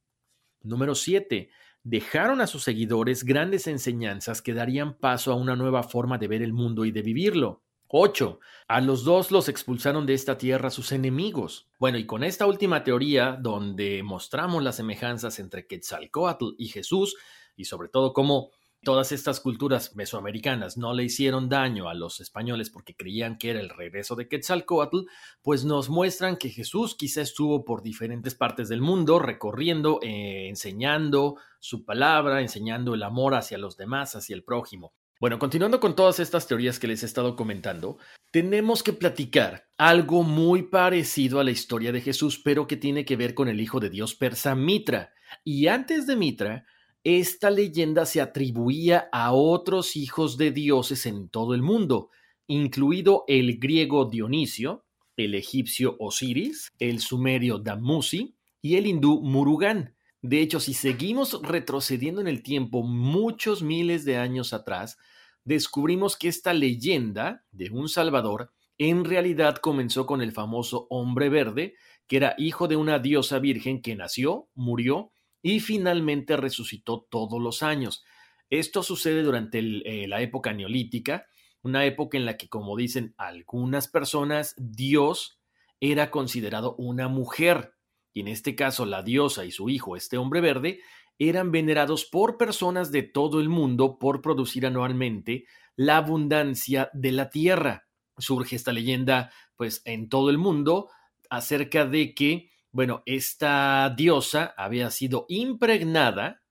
Número 0.63 0.95
7 0.95 1.51
dejaron 1.87 2.41
a 2.41 2.49
sus 2.49 2.65
seguidores 2.65 3.23
grandes 3.23 3.69
enseñanzas 3.69 4.43
que 4.43 4.53
darían 4.53 4.95
paso 4.95 5.31
a 5.31 5.37
una 5.37 5.55
nueva 5.55 5.85
forma 5.85 6.19
de 6.19 6.27
ver 6.27 6.43
el 6.43 6.53
mundo 6.53 6.85
y 6.85 6.91
de 6.91 7.01
vivirlo. 7.01 7.63
8. 7.87 8.41
A 8.67 8.81
los 8.81 9.05
dos 9.05 9.31
los 9.31 9.49
expulsaron 9.49 10.05
de 10.05 10.15
esta 10.15 10.37
tierra 10.37 10.71
sus 10.71 10.91
enemigos. 10.91 11.69
Bueno, 11.79 11.97
y 11.97 12.05
con 12.05 12.25
esta 12.25 12.45
última 12.45 12.83
teoría, 12.83 13.39
donde 13.41 14.03
mostramos 14.03 14.65
las 14.65 14.75
semejanzas 14.75 15.39
entre 15.39 15.69
Quetzalcoatl 15.69 16.57
y 16.59 16.67
Jesús, 16.67 17.15
y 17.55 17.67
sobre 17.67 17.89
todo 17.89 18.13
cómo 18.13 18.51
todas 18.83 19.13
estas 19.13 19.41
culturas 19.41 19.97
mesoamericanas 19.97 20.77
no 20.77 20.95
le 20.95 21.05
hicieron 21.05 21.49
daño 21.49 21.89
a 21.89 21.95
los 21.95 22.21
españoles 22.21 22.71
porque 22.71 22.95
creían 22.95 23.39
que 23.39 23.51
era 23.51 23.61
el 23.61 23.71
regreso 23.71 24.15
de 24.17 24.29
Quetzalcoatl, 24.29 25.07
pues 25.43 25.65
nos 25.65 25.89
muestran 25.89 26.37
que 26.37 26.51
Jesús 26.51 26.95
quizá 26.95 27.23
estuvo 27.23 27.65
por 27.65 27.83
diferentes 27.83 28.35
partes 28.35 28.69
del 28.69 28.81
mundo 28.81 29.19
recorriendo, 29.19 29.99
eh, 30.03 30.49
enseñando 30.49 31.37
su 31.59 31.85
palabra, 31.85 32.41
enseñando 32.41 32.95
el 32.95 33.03
amor 33.03 33.35
hacia 33.35 33.59
los 33.59 33.77
demás, 33.77 34.15
hacia 34.15 34.37
el 34.37 34.45
prójimo. 34.45 34.93
Bueno, 35.19 35.39
continuando 35.39 35.81
con 35.81 35.97
todas 35.97 36.21
estas 36.21 36.47
teorías 36.47 36.79
que 36.79 36.89
les 36.89 37.03
he 37.03 37.07
estado 37.07 37.37
comentando, 37.37 37.97
tenemos 38.31 38.83
que 38.83 38.93
platicar 38.93 39.67
algo 39.79 40.23
muy 40.23 40.65
parecido 40.65 41.41
a 41.41 41.45
la 41.45 41.51
historia 41.51 41.91
de 41.91 42.03
Jesús, 42.03 42.39
pero 42.45 42.67
que 42.67 42.77
tiene 42.77 43.07
que 43.07 43.17
ver 43.17 43.33
con 43.33 43.49
el 43.49 43.61
hijo 43.61 43.81
de 43.81 43.89
Dios 43.89 44.15
persa 44.15 44.55
Mitra. 44.55 45.15
Y 45.43 45.69
antes 45.69 46.07
de 46.07 46.17
Mitra, 46.17 46.67
esta 47.07 47.51
leyenda 47.51 48.05
se 48.05 48.21
atribuía 48.21 49.09
a 49.13 49.33
otros 49.33 49.95
hijos 49.95 50.37
de 50.37 50.51
dioses 50.51 51.07
en 51.07 51.29
todo 51.29 51.55
el 51.55 51.63
mundo, 51.63 52.11
incluido 52.49 53.23
el 53.29 53.61
griego 53.61 54.07
Dionisio, 54.07 54.85
el 55.17 55.37
egipcio 55.37 55.95
Osiris, 56.01 56.73
el 56.81 56.99
sumerio 56.99 57.61
Damusi 57.61 58.35
y 58.61 58.75
el 58.75 58.89
hindú 58.89 59.23
Murugan. 59.23 59.95
De 60.21 60.41
hecho, 60.41 60.59
si 60.59 60.75
seguimos 60.75 61.41
retrocediendo 61.43 62.21
en 62.21 62.27
el 62.27 62.43
tiempo 62.43 62.83
muchos 62.83 63.63
miles 63.63 64.05
de 64.05 64.17
años 64.17 64.53
atrás, 64.53 64.99
descubrimos 65.45 66.17
que 66.17 66.27
esta 66.27 66.55
leyenda 66.55 67.45
de 67.53 67.71
un 67.71 67.89
Salvador 67.89 68.51
en 68.79 69.05
realidad 69.05 69.59
comenzó 69.59 70.07
con 70.07 70.23
el 70.23 70.33
famoso 70.33 70.89
hombre 70.91 71.29
verde, 71.29 71.75
que 72.09 72.17
era 72.17 72.35
hijo 72.37 72.67
de 72.67 72.75
una 72.75 72.99
diosa 72.99 73.39
virgen 73.39 73.81
que 73.81 73.95
nació, 73.95 74.49
murió 74.57 75.13
y 75.47 75.61
finalmente 75.61 76.37
resucitó 76.37 77.07
todos 77.09 77.41
los 77.41 77.63
años. 77.63 78.05
Esto 78.51 78.83
sucede 78.83 79.23
durante 79.23 79.61
eh, 79.61 80.09
la 80.09 80.21
época 80.21 80.53
neolítica, 80.53 81.29
una 81.63 81.85
época 81.85 82.19
en 82.19 82.25
la 82.25 82.37
que, 82.37 82.49
como 82.49 82.77
dicen 82.77 83.15
algunas 83.17 83.87
personas, 83.87 84.57
Dios 84.59 85.39
era 85.79 86.11
considerado 86.11 86.75
una 86.79 87.07
mujer, 87.07 87.75
y 88.13 88.23
en 88.23 88.29
este 88.29 88.57
caso 88.57 88.87
la 88.87 89.05
diosa 89.05 89.45
y 89.45 89.53
su 89.53 89.71
hijo, 89.71 89.95
este 89.95 90.19
hombre 90.19 90.41
verde, 90.41 90.81
eran 91.17 91.53
venerados 91.53 92.07
por 92.07 92.39
personas 92.39 92.91
de 92.91 93.05
todo 93.05 93.39
el 93.39 93.49
mundo 93.49 94.01
por 94.01 94.23
producir 94.23 94.67
anualmente 94.67 95.45
la 95.77 95.99
abundancia 95.99 96.91
de 96.93 97.13
la 97.13 97.31
tierra. 97.31 97.87
Surge 98.19 98.57
esta 98.57 98.73
leyenda, 98.73 99.31
pues, 99.55 99.81
en 99.85 100.09
todo 100.09 100.29
el 100.31 100.39
mundo 100.39 100.89
acerca 101.31 101.85
de 101.87 102.15
que 102.15 102.51
bueno, 102.77 103.03
esta 103.07 103.89
diosa 103.97 104.53
había 104.55 104.91
sido 104.91 105.25
impregnada 105.31 106.43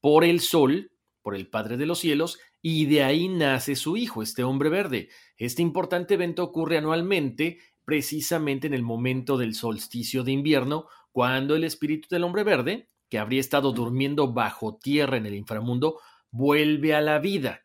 por 0.00 0.24
el 0.24 0.40
sol, 0.40 0.90
por 1.22 1.36
el 1.36 1.48
Padre 1.48 1.76
de 1.76 1.86
los 1.86 2.00
cielos, 2.00 2.40
y 2.60 2.86
de 2.86 3.04
ahí 3.04 3.28
nace 3.28 3.76
su 3.76 3.96
hijo, 3.96 4.20
este 4.20 4.42
hombre 4.42 4.68
verde. 4.68 5.10
Este 5.36 5.62
importante 5.62 6.14
evento 6.14 6.42
ocurre 6.42 6.76
anualmente, 6.76 7.60
precisamente 7.84 8.66
en 8.66 8.74
el 8.74 8.82
momento 8.82 9.38
del 9.38 9.54
solsticio 9.54 10.24
de 10.24 10.32
invierno, 10.32 10.88
cuando 11.12 11.54
el 11.54 11.62
espíritu 11.62 12.08
del 12.10 12.24
hombre 12.24 12.42
verde, 12.42 12.88
que 13.08 13.20
habría 13.20 13.38
estado 13.38 13.70
durmiendo 13.70 14.32
bajo 14.32 14.76
tierra 14.76 15.18
en 15.18 15.26
el 15.26 15.36
inframundo, 15.36 16.00
vuelve 16.32 16.96
a 16.96 17.00
la 17.00 17.20
vida. 17.20 17.60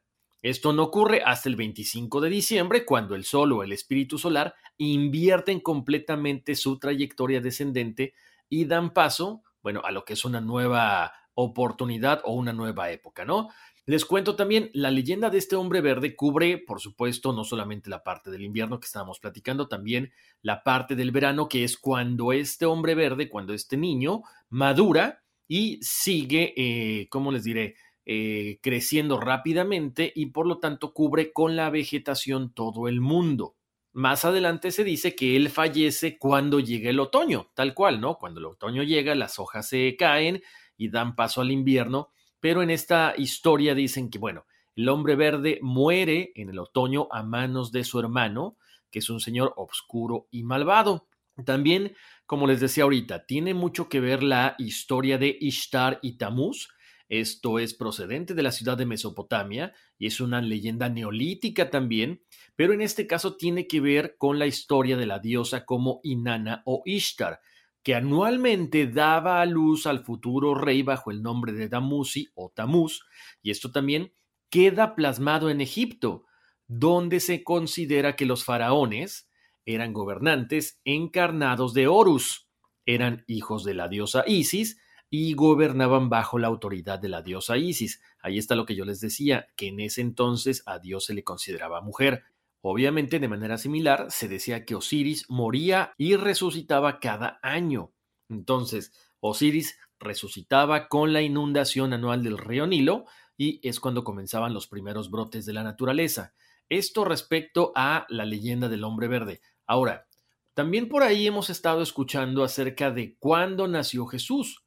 Esto 0.46 0.74
no 0.74 0.84
ocurre 0.84 1.24
hasta 1.26 1.50
el 1.50 1.56
25 1.56 2.22
de 2.22 2.30
diciembre, 2.30 2.86
cuando 2.86 3.16
el 3.16 3.24
Sol 3.24 3.52
o 3.54 3.64
el 3.64 3.72
espíritu 3.72 4.20
solar 4.20 4.54
invierten 4.78 5.60
completamente 5.60 6.54
su 6.54 6.78
trayectoria 6.78 7.42
descendente 7.42 8.14
y 8.48 8.66
dan 8.66 8.94
paso, 8.94 9.42
bueno, 9.64 9.82
a 9.84 9.90
lo 9.90 10.06
que 10.06 10.14
es 10.14 10.24
una 10.24 10.42
nueva 10.42 11.14
oportunidad 11.34 12.22
o 12.26 12.34
una 12.34 12.54
nueva 12.54 12.92
época, 12.92 13.26
¿no? 13.26 13.50
Les 13.88 14.06
cuento 14.06 14.36
también, 14.36 14.70
la 14.76 14.92
leyenda 14.92 15.32
de 15.32 15.40
este 15.40 15.56
hombre 15.56 15.82
verde 15.82 16.16
cubre, 16.16 16.60
por 16.60 16.80
supuesto, 16.80 17.34
no 17.34 17.44
solamente 17.44 17.90
la 17.90 18.04
parte 18.04 18.30
del 18.30 18.44
invierno 18.44 18.80
que 18.80 18.86
estábamos 18.86 19.20
platicando, 19.20 19.68
también 19.68 20.14
la 20.44 20.62
parte 20.62 20.96
del 20.96 21.10
verano, 21.10 21.50
que 21.50 21.64
es 21.64 21.76
cuando 21.76 22.34
este 22.34 22.68
hombre 22.68 22.94
verde, 22.94 23.30
cuando 23.30 23.56
este 23.56 23.78
niño 23.78 24.22
madura 24.50 25.24
y 25.48 25.80
sigue, 25.82 26.54
eh, 26.56 27.08
¿cómo 27.10 27.32
les 27.32 27.44
diré? 27.44 27.76
Eh, 28.08 28.60
creciendo 28.62 29.20
rápidamente 29.20 30.14
y 30.16 30.28
por 30.28 30.46
lo 30.46 30.60
tanto 30.60 30.94
cubre 30.94 31.34
con 31.34 31.56
la 31.56 31.72
vegetación 31.72 32.54
todo 32.54 32.88
el 32.88 33.02
mundo. 33.02 33.56
Más 33.94 34.26
adelante 34.26 34.70
se 34.70 34.84
dice 34.84 35.16
que 35.16 35.36
él 35.36 35.50
fallece 35.50 36.20
cuando 36.20 36.60
llega 36.60 36.92
el 36.92 37.00
otoño, 37.00 37.50
tal 37.56 37.74
cual, 37.74 38.00
¿no? 38.02 38.20
Cuando 38.20 38.40
el 38.42 38.46
otoño 38.46 38.84
llega, 38.84 39.16
las 39.16 39.40
hojas 39.40 39.70
se 39.70 39.96
caen 39.98 40.44
y 40.78 40.90
dan 40.90 41.16
paso 41.16 41.42
al 41.42 41.50
invierno, 41.50 42.12
pero 42.40 42.62
en 42.62 42.70
esta 42.70 43.16
historia 43.18 43.74
dicen 43.74 44.12
que, 44.12 44.20
bueno, 44.20 44.46
el 44.76 44.90
hombre 44.90 45.16
verde 45.16 45.58
muere 45.64 46.32
en 46.36 46.50
el 46.50 46.60
otoño 46.60 47.08
a 47.10 47.24
manos 47.24 47.72
de 47.72 47.84
su 47.84 48.00
hermano, 48.00 48.58
que 48.92 49.00
es 49.00 49.10
un 49.10 49.20
señor 49.20 49.54
oscuro 49.56 50.28
y 50.30 50.44
malvado. 50.44 51.08
También, 51.44 51.96
como 52.26 52.46
les 52.46 52.60
decía 52.60 52.84
ahorita, 52.84 53.26
tiene 53.26 53.54
mucho 53.54 53.90
que 53.90 54.00
ver 54.00 54.22
la 54.22 54.56
historia 54.58 55.18
de 55.18 55.36
Ishtar 55.40 56.00
y 56.02 56.18
Tamuz. 56.18 56.70
Esto 57.08 57.60
es 57.60 57.74
procedente 57.76 58.34
de 58.34 58.42
la 58.42 58.52
ciudad 58.52 58.78
de 58.78 58.86
Mesopotamia 58.86 59.74
y 59.98 60.08
es 60.08 60.20
una 60.20 60.42
leyenda 60.42 60.90
neolítica 60.90 61.70
también, 61.70 62.24
pero 62.56 62.74
en 62.74 62.82
este 62.82 63.06
caso 63.06 63.38
tiene 63.38 63.68
que 63.68 63.80
ver 63.80 64.16
con 64.18 64.40
la 64.40 64.48
historia 64.48 64.98
de 64.98 65.06
la 65.06 65.20
diosa 65.20 65.66
como 65.66 66.00
Inanna 66.04 66.64
o 66.66 66.82
Ishtar, 66.86 67.42
que 67.84 67.94
anualmente 67.94 68.88
daba 68.88 69.42
a 69.42 69.46
luz 69.46 69.86
al 69.86 70.04
futuro 70.04 70.56
rey 70.56 70.82
bajo 70.82 71.12
el 71.12 71.22
nombre 71.22 71.54
de 71.54 71.70
Damusi 71.70 72.30
o 72.34 72.50
Tamuz, 72.50 73.02
y 73.44 73.52
esto 73.52 73.72
también 73.72 74.12
queda 74.50 74.96
plasmado 74.96 75.52
en 75.52 75.62
Egipto, 75.62 76.26
donde 76.68 77.20
se 77.20 77.44
considera 77.44 78.16
que 78.16 78.26
los 78.26 78.44
faraones 78.44 79.30
eran 79.66 79.94
gobernantes 79.94 80.80
encarnados 80.84 81.76
de 81.76 81.88
Horus, 81.88 82.48
eran 82.88 83.24
hijos 83.28 83.64
de 83.64 83.76
la 83.76 83.88
diosa 83.88 84.24
Isis 84.26 84.80
y 85.18 85.34
gobernaban 85.34 86.10
bajo 86.10 86.40
la 86.40 86.48
autoridad 86.48 87.00
de 87.00 87.08
la 87.08 87.22
diosa 87.22 87.56
Isis. 87.58 88.02
Ahí 88.20 88.38
está 88.38 88.54
lo 88.54 88.66
que 88.66 88.76
yo 88.76 88.84
les 88.84 89.00
decía, 89.00 89.48
que 89.56 89.70
en 89.70 89.80
ese 89.80 90.02
entonces 90.02 90.62
a 90.66 90.78
Dios 90.78 91.06
se 91.06 91.14
le 91.14 91.24
consideraba 91.24 91.80
mujer. 91.80 92.26
Obviamente, 92.60 93.20
de 93.20 93.30
manera 93.30 93.58
similar, 93.58 94.08
se 94.10 94.28
decía 94.28 94.66
que 94.66 94.76
Osiris 94.76 95.30
moría 95.30 95.94
y 95.98 96.18
resucitaba 96.18 97.00
cada 97.00 97.40
año. 97.42 97.94
Entonces, 98.28 98.92
Osiris 99.22 99.80
resucitaba 100.00 100.90
con 100.90 101.14
la 101.14 101.22
inundación 101.22 101.94
anual 101.94 102.22
del 102.22 102.38
río 102.38 102.68
Nilo 102.68 103.06
y 103.38 103.66
es 103.66 103.80
cuando 103.80 104.04
comenzaban 104.04 104.54
los 104.54 104.68
primeros 104.68 105.10
brotes 105.10 105.46
de 105.46 105.54
la 105.54 105.64
naturaleza. 105.64 106.34
Esto 106.68 107.06
respecto 107.06 107.72
a 107.74 108.06
la 108.10 108.26
leyenda 108.26 108.68
del 108.68 108.84
hombre 108.84 109.08
verde. 109.08 109.40
Ahora, 109.66 110.08
también 110.56 110.90
por 110.90 111.04
ahí 111.04 111.26
hemos 111.26 111.50
estado 111.50 111.82
escuchando 111.82 112.44
acerca 112.44 112.92
de 112.92 113.16
cuándo 113.18 113.70
nació 113.70 114.08
Jesús. 114.08 114.65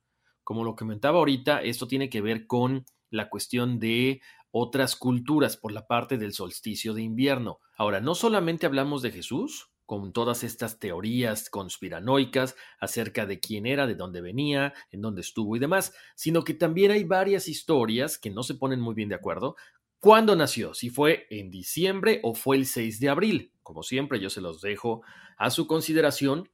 Como 0.49 0.65
lo 0.65 0.77
comentaba 0.77 1.19
ahorita, 1.19 1.61
esto 1.61 1.87
tiene 1.87 2.09
que 2.09 2.23
ver 2.23 2.47
con 2.47 2.87
la 3.11 3.29
cuestión 3.29 3.79
de 3.79 4.23
otras 4.51 4.97
culturas 4.97 5.59
por 5.59 5.73
la 5.73 5.87
parte 5.87 6.17
del 6.17 6.33
solsticio 6.33 6.95
de 6.95 7.03
invierno. 7.03 7.61
Ahora, 7.77 8.01
no 8.01 8.15
solamente 8.15 8.65
hablamos 8.65 9.03
de 9.03 9.11
Jesús, 9.11 9.69
con 9.85 10.11
todas 10.15 10.45
estas 10.45 10.79
teorías 10.79 11.51
conspiranoicas 11.51 12.57
acerca 12.81 13.27
de 13.27 13.41
quién 13.41 13.67
era, 13.67 13.87
de 13.87 13.95
dónde 13.95 14.23
venía, 14.23 14.73
en 14.91 15.03
dónde 15.03 15.21
estuvo 15.21 15.55
y 15.55 15.59
demás, 15.59 15.93
sino 16.15 16.43
que 16.45 16.55
también 16.55 16.93
hay 16.93 17.05
varias 17.05 17.47
historias 17.47 18.17
que 18.17 18.31
no 18.31 18.43
se 18.43 18.55
ponen 18.55 18.81
muy 18.81 18.95
bien 18.95 19.11
de 19.11 19.17
acuerdo. 19.17 19.55
¿Cuándo 20.01 20.35
nació? 20.35 20.73
Si 20.73 20.89
fue 20.89 21.27
en 21.29 21.51
diciembre 21.51 22.21
o 22.23 22.35
fue 22.35 22.57
el 22.57 22.65
6 22.65 23.01
de 23.01 23.11
abril. 23.11 23.53
Como 23.63 23.83
siempre, 23.83 24.19
yo 24.19 24.31
se 24.31 24.41
los 24.41 24.63
dejo 24.63 25.03
a 25.37 25.51
su 25.51 25.67
consideración 25.67 26.49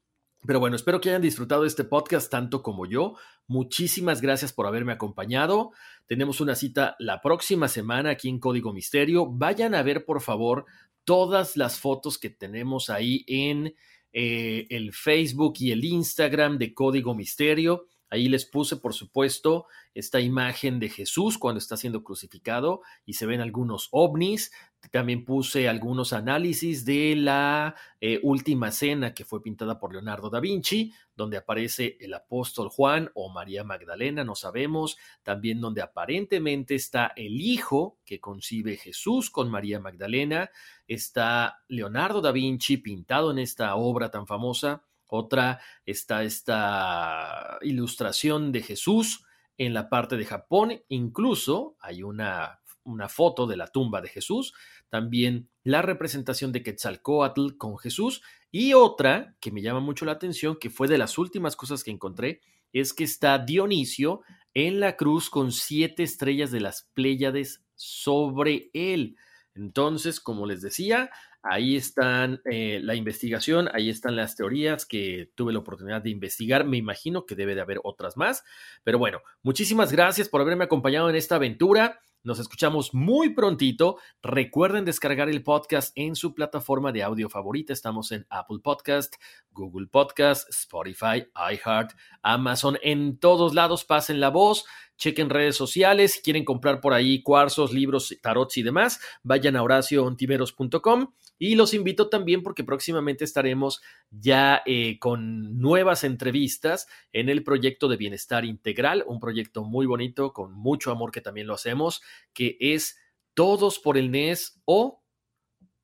pero 0.46 0.60
bueno, 0.60 0.76
espero 0.76 1.00
que 1.00 1.08
hayan 1.08 1.22
disfrutado 1.22 1.64
este 1.64 1.84
podcast 1.84 2.30
tanto 2.30 2.62
como 2.62 2.86
yo. 2.86 3.16
Muchísimas 3.46 4.20
gracias 4.20 4.52
por 4.52 4.66
haberme 4.66 4.92
acompañado. 4.92 5.70
Tenemos 6.06 6.40
una 6.40 6.54
cita 6.54 6.96
la 6.98 7.20
próxima 7.22 7.68
semana 7.68 8.10
aquí 8.10 8.28
en 8.28 8.38
Código 8.38 8.72
Misterio. 8.72 9.26
Vayan 9.26 9.74
a 9.74 9.82
ver, 9.82 10.04
por 10.04 10.20
favor, 10.20 10.66
todas 11.04 11.56
las 11.56 11.80
fotos 11.80 12.18
que 12.18 12.30
tenemos 12.30 12.90
ahí 12.90 13.24
en 13.26 13.74
eh, 14.12 14.66
el 14.70 14.92
Facebook 14.92 15.54
y 15.58 15.72
el 15.72 15.84
Instagram 15.84 16.58
de 16.58 16.74
Código 16.74 17.14
Misterio. 17.14 17.86
Ahí 18.10 18.28
les 18.28 18.44
puse, 18.44 18.76
por 18.76 18.94
supuesto, 18.94 19.66
esta 19.94 20.20
imagen 20.20 20.78
de 20.78 20.88
Jesús 20.88 21.36
cuando 21.38 21.58
está 21.58 21.76
siendo 21.76 22.04
crucificado 22.04 22.82
y 23.04 23.14
se 23.14 23.26
ven 23.26 23.40
algunos 23.40 23.88
ovnis. 23.90 24.52
También 24.90 25.24
puse 25.24 25.68
algunos 25.68 26.12
análisis 26.12 26.84
de 26.84 27.16
la 27.16 27.74
eh, 28.00 28.20
última 28.22 28.70
cena 28.70 29.14
que 29.14 29.24
fue 29.24 29.42
pintada 29.42 29.78
por 29.78 29.92
Leonardo 29.92 30.30
da 30.30 30.40
Vinci, 30.40 30.92
donde 31.16 31.36
aparece 31.36 31.96
el 32.00 32.14
apóstol 32.14 32.68
Juan 32.68 33.10
o 33.14 33.30
María 33.30 33.64
Magdalena, 33.64 34.24
no 34.24 34.34
sabemos. 34.34 34.96
También 35.22 35.60
donde 35.60 35.82
aparentemente 35.82 36.74
está 36.74 37.12
el 37.16 37.40
hijo 37.40 37.98
que 38.04 38.20
concibe 38.20 38.76
Jesús 38.76 39.30
con 39.30 39.50
María 39.50 39.80
Magdalena. 39.80 40.50
Está 40.86 41.62
Leonardo 41.68 42.20
da 42.20 42.32
Vinci 42.32 42.76
pintado 42.78 43.30
en 43.30 43.38
esta 43.38 43.74
obra 43.76 44.10
tan 44.10 44.26
famosa. 44.26 44.84
Otra 45.06 45.60
está 45.86 46.24
esta 46.24 47.58
ilustración 47.62 48.52
de 48.52 48.62
Jesús 48.62 49.24
en 49.58 49.74
la 49.74 49.88
parte 49.88 50.16
de 50.16 50.24
Japón. 50.24 50.82
Incluso 50.88 51.76
hay 51.80 52.02
una 52.02 52.60
una 52.84 53.08
foto 53.08 53.46
de 53.46 53.56
la 53.56 53.66
tumba 53.66 54.00
de 54.00 54.08
Jesús, 54.08 54.54
también 54.88 55.48
la 55.62 55.82
representación 55.82 56.52
de 56.52 56.62
Quetzalcoatl 56.62 57.56
con 57.56 57.78
Jesús 57.78 58.22
y 58.50 58.74
otra 58.74 59.34
que 59.40 59.50
me 59.50 59.62
llama 59.62 59.80
mucho 59.80 60.04
la 60.04 60.12
atención, 60.12 60.56
que 60.60 60.70
fue 60.70 60.86
de 60.86 60.98
las 60.98 61.18
últimas 61.18 61.56
cosas 61.56 61.82
que 61.82 61.90
encontré, 61.90 62.40
es 62.72 62.92
que 62.92 63.04
está 63.04 63.38
Dionisio 63.38 64.22
en 64.52 64.80
la 64.80 64.96
cruz 64.96 65.30
con 65.30 65.52
siete 65.52 66.02
estrellas 66.02 66.50
de 66.50 66.60
las 66.60 66.88
Pléyades 66.94 67.64
sobre 67.74 68.70
él. 68.72 69.16
Entonces, 69.54 70.20
como 70.20 70.46
les 70.46 70.60
decía, 70.60 71.10
ahí 71.42 71.76
están 71.76 72.40
eh, 72.44 72.80
la 72.82 72.94
investigación, 72.94 73.68
ahí 73.72 73.90
están 73.90 74.16
las 74.16 74.34
teorías 74.34 74.86
que 74.86 75.30
tuve 75.34 75.52
la 75.52 75.60
oportunidad 75.60 76.02
de 76.02 76.10
investigar. 76.10 76.64
Me 76.64 76.76
imagino 76.76 77.26
que 77.26 77.36
debe 77.36 77.54
de 77.54 77.60
haber 77.60 77.80
otras 77.84 78.16
más. 78.16 78.44
Pero 78.82 78.98
bueno, 78.98 79.20
muchísimas 79.42 79.92
gracias 79.92 80.28
por 80.28 80.40
haberme 80.40 80.64
acompañado 80.64 81.08
en 81.10 81.16
esta 81.16 81.36
aventura. 81.36 82.00
Nos 82.24 82.38
escuchamos 82.38 82.94
muy 82.94 83.34
prontito. 83.34 83.98
Recuerden 84.22 84.86
descargar 84.86 85.28
el 85.28 85.42
podcast 85.42 85.92
en 85.94 86.16
su 86.16 86.34
plataforma 86.34 86.90
de 86.90 87.02
audio 87.02 87.28
favorita. 87.28 87.74
Estamos 87.74 88.12
en 88.12 88.26
Apple 88.30 88.60
Podcast, 88.64 89.16
Google 89.50 89.88
Podcast, 89.88 90.48
Spotify, 90.48 91.26
iHeart, 91.52 91.92
Amazon. 92.22 92.78
En 92.82 93.18
todos 93.18 93.52
lados 93.52 93.84
pasen 93.84 94.20
la 94.20 94.30
voz. 94.30 94.64
Chequen 94.96 95.28
redes 95.28 95.56
sociales. 95.56 96.12
Si 96.12 96.22
quieren 96.22 96.46
comprar 96.46 96.80
por 96.80 96.94
ahí 96.94 97.22
cuarzos, 97.22 97.74
libros, 97.74 98.16
tarots 98.22 98.56
y 98.56 98.62
demás, 98.62 99.00
vayan 99.22 99.56
a 99.56 99.62
horacioontiveros.com. 99.62 101.12
Y 101.36 101.56
los 101.56 101.74
invito 101.74 102.08
también 102.08 102.42
porque 102.42 102.62
próximamente 102.62 103.24
estaremos 103.24 103.82
ya 104.10 104.62
eh, 104.66 104.98
con 105.00 105.58
nuevas 105.58 106.04
entrevistas 106.04 106.86
en 107.12 107.28
el 107.28 107.42
proyecto 107.42 107.88
de 107.88 107.96
Bienestar 107.96 108.44
Integral, 108.44 109.04
un 109.06 109.18
proyecto 109.18 109.64
muy 109.64 109.84
bonito, 109.84 110.32
con 110.32 110.52
mucho 110.52 110.92
amor 110.92 111.10
que 111.10 111.20
también 111.20 111.48
lo 111.48 111.54
hacemos, 111.54 112.02
que 112.32 112.56
es 112.60 112.96
Todos 113.34 113.78
por 113.78 113.98
el 113.98 114.10
NES 114.10 114.60
o 114.64 115.02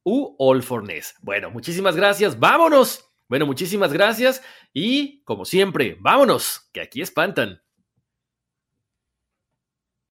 U 0.05 0.37
All 0.39 0.62
for 0.62 0.85
NES. 0.85 1.14
Bueno, 1.20 1.51
muchísimas 1.51 1.97
gracias. 1.97 2.39
Vámonos. 2.39 3.05
Bueno, 3.28 3.47
muchísimas 3.47 3.93
gracias 3.93 4.43
y 4.72 5.22
como 5.22 5.45
siempre, 5.45 5.97
vámonos, 6.01 6.68
que 6.72 6.81
aquí 6.81 7.01
espantan. 7.01 7.62